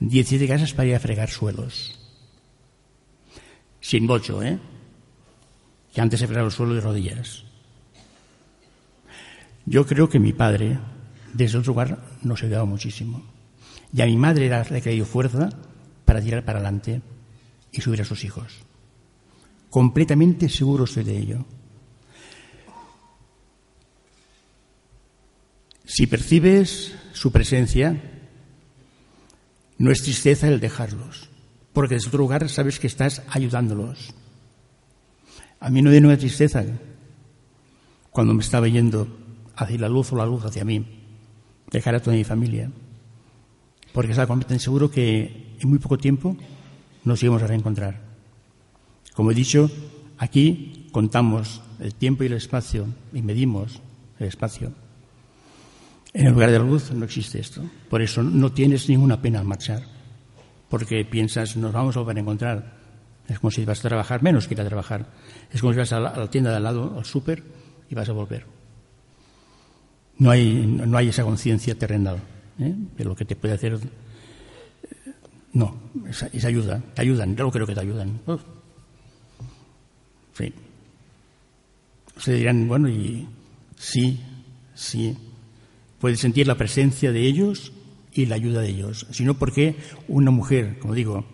[0.00, 1.98] 17 casas para ir a fregar suelos.
[3.80, 4.58] Sin bocho, ¿eh?
[5.92, 7.44] Que antes se fregaba el suelo de rodillas.
[9.66, 10.78] Yo creo que mi padre,
[11.34, 13.22] desde otro lugar, nos ayudaba muchísimo.
[13.92, 15.50] Y a mi madre era la que fuerza
[16.04, 17.02] para tirar para adelante
[17.72, 18.54] y subir a sus hijos.
[19.70, 21.44] Completamente seguro estoy de ello.
[25.84, 28.17] Si percibes su presencia,
[29.78, 31.30] no es tristeza el dejarlos,
[31.72, 34.12] porque desde otro lugar sabes que estás ayudándolos.
[35.60, 36.64] A mí no de nueva tristeza
[38.10, 39.08] cuando me estaba yendo
[39.56, 40.84] hacia la luz o la luz hacia mí,
[41.70, 42.70] dejar a toda mi familia,
[43.92, 46.36] porque estaba completamente seguro que en muy poco tiempo
[47.04, 48.00] nos íbamos a reencontrar.
[49.14, 49.70] Como he dicho,
[50.18, 53.80] aquí contamos el tiempo y el espacio y medimos
[54.18, 54.72] el espacio.
[56.18, 57.62] En el lugar de la luz no existe esto.
[57.88, 59.84] Por eso no tienes ninguna pena al marchar,
[60.68, 62.74] porque piensas, nos vamos a volver a encontrar.
[63.28, 65.06] Es como si vas a trabajar menos que ir a trabajar.
[65.52, 67.40] Es como si vas a la, tienda de al lado, al súper,
[67.88, 68.44] y vas a volver.
[70.18, 72.16] No hay, no hay esa conciencia terrenal
[72.58, 72.74] ¿eh?
[72.96, 73.78] de lo que te puede hacer.
[75.52, 75.76] No,
[76.08, 78.18] esa, esa ayuda, te ayudan, yo creo que te ayudan.
[78.26, 78.42] Uf.
[80.34, 80.52] Sí.
[82.16, 83.24] Ustedes dirán, bueno, y
[83.76, 84.20] sí,
[84.74, 85.16] sí,
[86.00, 87.72] puedes sentir la presencia de ellos
[88.12, 89.06] y la ayuda de ellos.
[89.10, 89.76] Si no, ¿por qué
[90.08, 91.24] una mujer, como digo,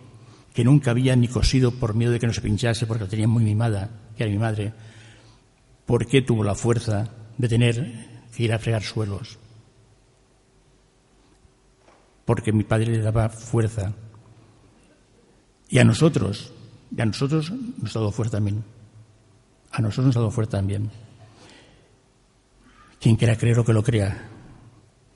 [0.53, 3.27] que nunca había ni cosido por miedo de que no se pinchase porque la tenía
[3.27, 4.73] muy mimada, que era mi madre,
[5.85, 9.37] ¿por qué tuvo la fuerza de tener que ir a fregar suelos?
[12.23, 13.93] Porque mi padre le daba fuerza.
[15.69, 16.53] Y a nosotros,
[16.95, 18.63] y a nosotros nos ha dado fuerza también.
[19.71, 20.89] A nosotros nos ha dado fuerza también.
[22.99, 24.34] Quien quiera creer o que lo crea,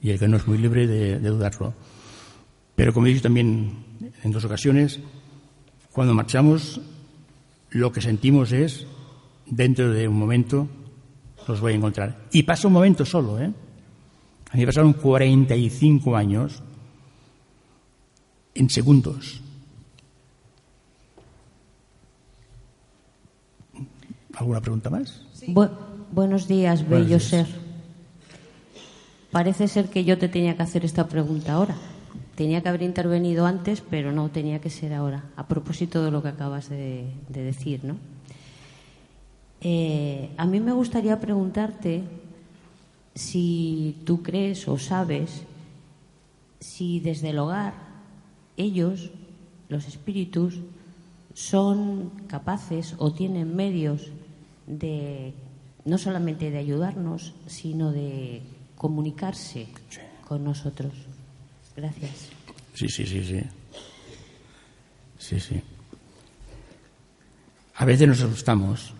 [0.02, 1.74] y el que no es muy libre de, de dudarlo.
[2.76, 3.84] Pero como he dicho también
[4.22, 5.00] en dos ocasiones,
[5.92, 6.80] cuando marchamos,
[7.70, 8.86] lo que sentimos es,
[9.46, 10.68] dentro de un momento,
[11.46, 12.26] los voy a encontrar.
[12.32, 13.52] Y pasa un momento solo, ¿eh?
[14.52, 16.62] A mí pasaron 45 años
[18.54, 19.40] en segundos.
[24.34, 25.22] ¿Alguna pregunta más?
[25.48, 25.70] Bu-
[26.12, 27.24] buenos días, Buenos bello días.
[27.24, 27.69] ser.
[29.30, 31.76] Parece ser que yo te tenía que hacer esta pregunta ahora.
[32.34, 35.24] Tenía que haber intervenido antes, pero no tenía que ser ahora.
[35.36, 37.96] A propósito de lo que acabas de, de decir, ¿no?
[39.60, 42.02] Eh, a mí me gustaría preguntarte
[43.14, 45.42] si tú crees o sabes
[46.60, 47.74] si desde el hogar
[48.56, 49.10] ellos,
[49.68, 50.60] los espíritus,
[51.34, 54.08] son capaces o tienen medios
[54.66, 55.34] de
[55.84, 58.42] no solamente de ayudarnos, sino de
[58.80, 59.68] comunicarse
[60.26, 60.90] con nosotros.
[61.76, 62.30] Gracias.
[62.72, 63.42] Sí, sí, sí, sí.
[65.18, 65.60] Sí, sí.
[67.74, 68.94] A veces nos asustamos.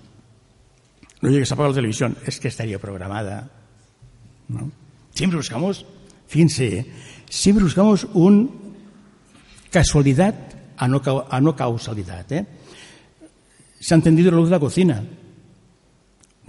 [1.22, 3.48] No llegues se apaga la televisión, es que estaría programada.
[4.48, 4.70] ¿no?
[5.14, 5.86] Siempre buscamos,
[6.26, 6.86] fíjense,
[7.30, 8.74] siempre buscamos un
[9.70, 10.34] casualidad
[10.76, 11.00] a no,
[11.30, 12.30] a no causalidad.
[12.30, 12.46] ¿eh?
[13.80, 15.02] Se ha encendido la luz de la cocina.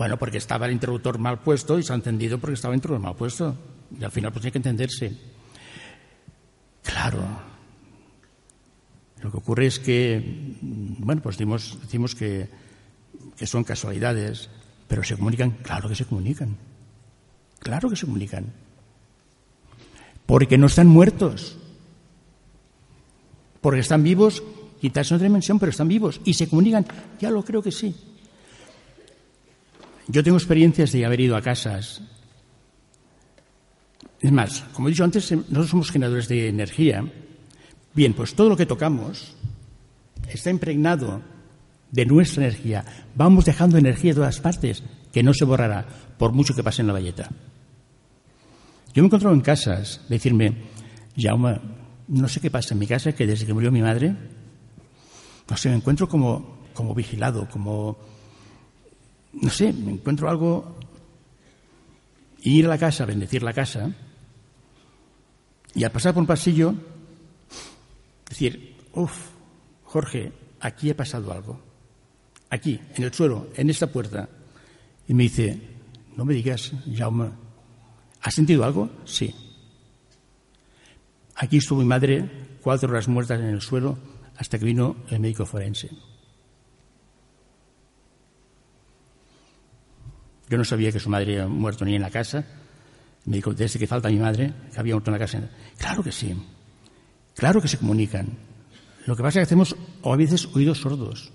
[0.01, 3.03] Bueno, porque estaba el interruptor mal puesto y se ha encendido porque estaba el interruptor
[3.03, 3.55] mal puesto.
[3.99, 5.15] Y al final pues tiene que entenderse.
[6.81, 7.19] Claro.
[9.21, 12.49] Lo que ocurre es que, bueno, pues decimos, decimos que,
[13.37, 14.49] que son casualidades,
[14.87, 16.57] pero se comunican, claro que se comunican.
[17.59, 18.51] Claro que se comunican.
[20.25, 21.59] Porque no están muertos.
[23.61, 24.41] Porque están vivos,
[24.81, 26.87] quizás en otra dimensión, pero están vivos y se comunican.
[27.19, 27.95] Ya lo creo que sí.
[30.11, 32.01] Yo tengo experiencias de haber ido a casas.
[34.19, 37.05] Es más, como he dicho antes, nosotros somos generadores de energía.
[37.93, 39.37] Bien, pues todo lo que tocamos
[40.27, 41.21] está impregnado
[41.91, 42.83] de nuestra energía.
[43.15, 44.83] Vamos dejando energía de todas partes
[45.13, 45.87] que no se borrará
[46.17, 47.29] por mucho que pase en la valleta.
[48.93, 50.57] Yo me he encontrado en casas decirme,
[51.15, 51.61] Jaume,
[52.09, 54.13] no sé qué pasa en mi casa, que desde que murió mi madre,
[55.49, 57.97] no sé, me encuentro como, como vigilado, como,
[59.33, 60.77] no sé, me encuentro algo,
[62.41, 63.91] ir a la casa, bendecir la casa,
[65.73, 66.73] y al pasar por un pasillo,
[68.27, 69.29] decir, uff,
[69.85, 71.59] Jorge, aquí ha pasado algo,
[72.49, 74.27] aquí, en el suelo, en esta puerta,
[75.07, 75.59] y me dice,
[76.15, 77.29] no me digas, Jaume,
[78.21, 78.89] ¿has sentido algo?
[79.05, 79.33] Sí.
[81.35, 82.29] Aquí estuvo mi madre
[82.61, 83.97] cuatro horas muertas en el suelo
[84.37, 85.89] hasta que vino el médico forense.
[90.51, 92.43] Yo no sabía que su madre había muerto ni en la casa.
[93.23, 95.49] Me dijo, desde que falta mi madre, que había muerto en la casa.
[95.77, 96.35] Claro que sí.
[97.33, 98.27] Claro que se comunican.
[99.05, 101.31] Lo que pasa es que hacemos a veces oídos sordos.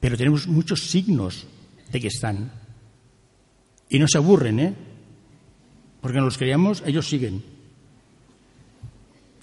[0.00, 1.46] Pero tenemos muchos signos
[1.92, 2.50] de que están.
[3.88, 4.74] Y no se aburren, ¿eh?
[6.00, 7.44] Porque no los creamos, ellos siguen.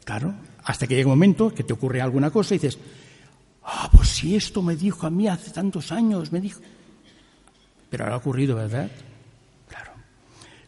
[0.04, 2.78] Claro, hasta que llega un momento que te ocurre alguna cosa y dices,
[3.64, 6.60] ah, pues si esto me dijo a mí hace tantos años, me dijo.
[7.92, 8.90] Pero ahora ha ocurrido, ¿verdad?
[9.68, 9.92] Claro.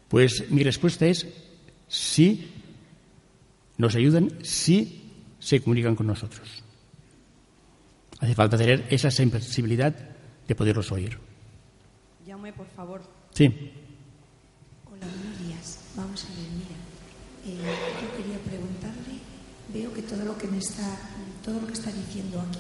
[0.10, 1.26] Pues mi respuesta es
[1.88, 2.52] sí,
[3.78, 5.10] nos ayudan, sí
[5.40, 6.62] se comunican con nosotros.
[8.20, 9.96] Hace falta tener esa sensibilidad
[10.48, 11.18] de poderlos oír.
[12.28, 13.02] Llame, por favor.
[13.34, 13.48] Sí.
[14.86, 15.80] Hola, buenos días.
[15.96, 16.76] Vamos a ver, mira.
[17.46, 19.20] Eh, yo quería preguntarle,
[19.74, 20.98] veo que todo lo que me está,
[21.44, 22.60] todo lo que está diciendo aquí,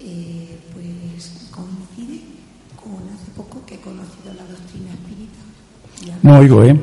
[0.00, 2.37] eh, pues coincide
[2.82, 5.38] con hace poco que he conocido la doctrina espírita.
[6.22, 6.78] No oigo, ¿eh?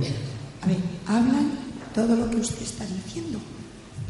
[0.61, 0.77] A ver,
[1.07, 1.51] hablan
[1.93, 3.39] todo lo que usted está diciendo.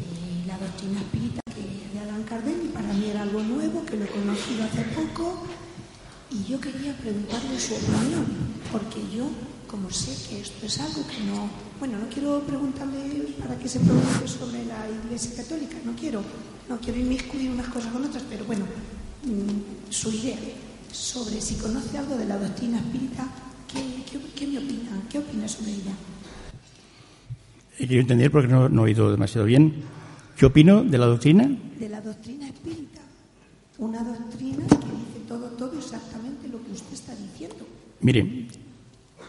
[0.00, 3.84] Eh, la doctrina espírita que es de Alan Kardec y para mí era algo nuevo,
[3.84, 5.46] que lo he conocido hace poco.
[6.30, 8.26] Y yo quería preguntarle su opinión,
[8.72, 9.30] porque yo,
[9.68, 11.48] como sé que esto es algo que no.
[11.78, 16.20] Bueno, no quiero preguntarle para que se pronuncie sobre la Iglesia Católica, no quiero,
[16.68, 18.64] no quiero inmiscuir unas cosas con otras, pero bueno,
[19.24, 20.36] mm, su idea
[20.96, 23.28] sobre si conoce algo de la doctrina espírita,
[23.72, 25.02] ¿qué, qué, qué me opina?
[25.10, 25.92] ¿Qué opina sobre ella?
[27.78, 29.82] He querido entender porque no, no he oído demasiado bien.
[30.36, 31.48] ¿Qué opino de la doctrina?
[31.78, 33.00] De la doctrina espírita.
[33.78, 37.66] Una doctrina que dice todo, todo exactamente lo que usted está diciendo.
[38.00, 38.48] Mire,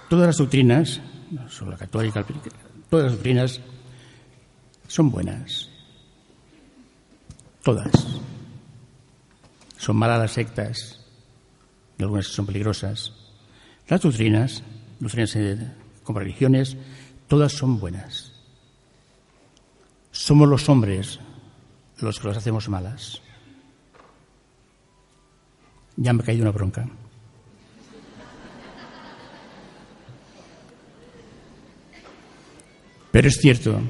[0.10, 1.02] todas las doctrinas,
[1.50, 2.26] sobre la católica,
[2.90, 3.60] todas las doctrinas
[4.88, 5.70] son buenas.
[7.62, 7.92] Todas.
[9.78, 11.07] Son malas las sectas
[12.04, 13.14] algunas son peligrosas.
[13.88, 14.64] Las doctrinas,
[15.00, 15.72] doctrinas eh,
[16.04, 16.78] como religiones,
[17.28, 18.34] todas son buenas.
[20.12, 21.20] Somos los hombres
[22.00, 23.22] los que las hacemos malas.
[25.96, 26.88] Ya me ha caído una bronca.
[33.12, 33.82] Pero es cierto.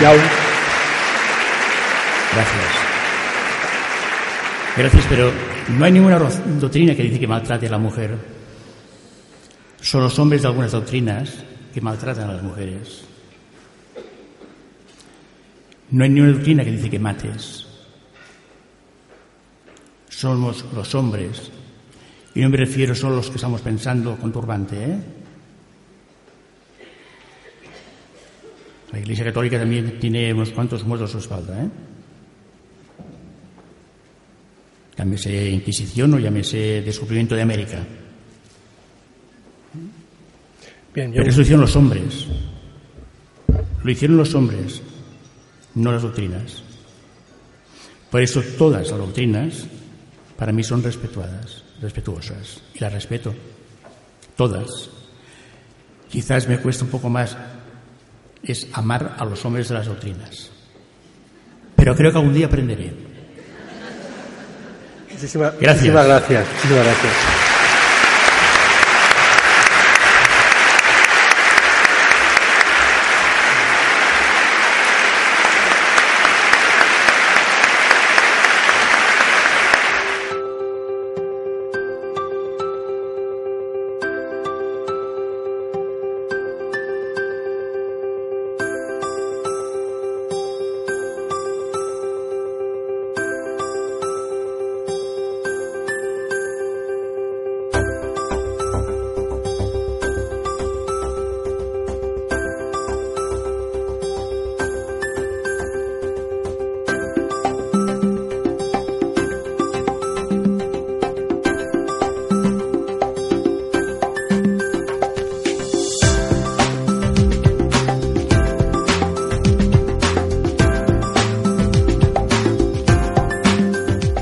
[0.00, 0.36] Gracias.
[4.76, 5.32] Gracias, pero
[5.70, 8.14] no hay ninguna doctrina que dice que maltrate a la mujer.
[9.80, 11.32] Son los hombres de algunas doctrinas
[11.72, 13.04] que maltratan a las mujeres.
[15.90, 17.66] No hay ninguna doctrina que dice que mates.
[20.10, 21.50] Somos los hombres.
[22.34, 24.98] Y no me refiero solo a los que estamos pensando con turbante, ¿eh?
[28.96, 31.64] La Iglesia Católica también tiene unos cuantos muertos a su espalda.
[31.64, 31.68] ¿eh?
[34.96, 37.84] Llámese Inquisición o llámese Descubrimiento de América.
[40.94, 42.26] Bien, yo- Pero eso lo hicieron los hombres.
[43.84, 44.80] Lo hicieron los hombres,
[45.74, 46.62] no las doctrinas.
[48.10, 49.66] Por eso todas las doctrinas
[50.38, 52.62] para mí son respetuadas, respetuosas.
[52.72, 53.34] Y las respeto.
[54.36, 54.88] Todas.
[56.08, 57.36] Quizás me cuesta un poco más
[58.52, 60.50] es amar a los hombres de las doctrinas.
[61.76, 62.92] Pero creo que algún día aprenderé.
[65.10, 65.76] Muchísimas, Gracias.
[65.76, 66.46] muchísimas gracias.
[66.54, 67.45] Muchísimas gracias.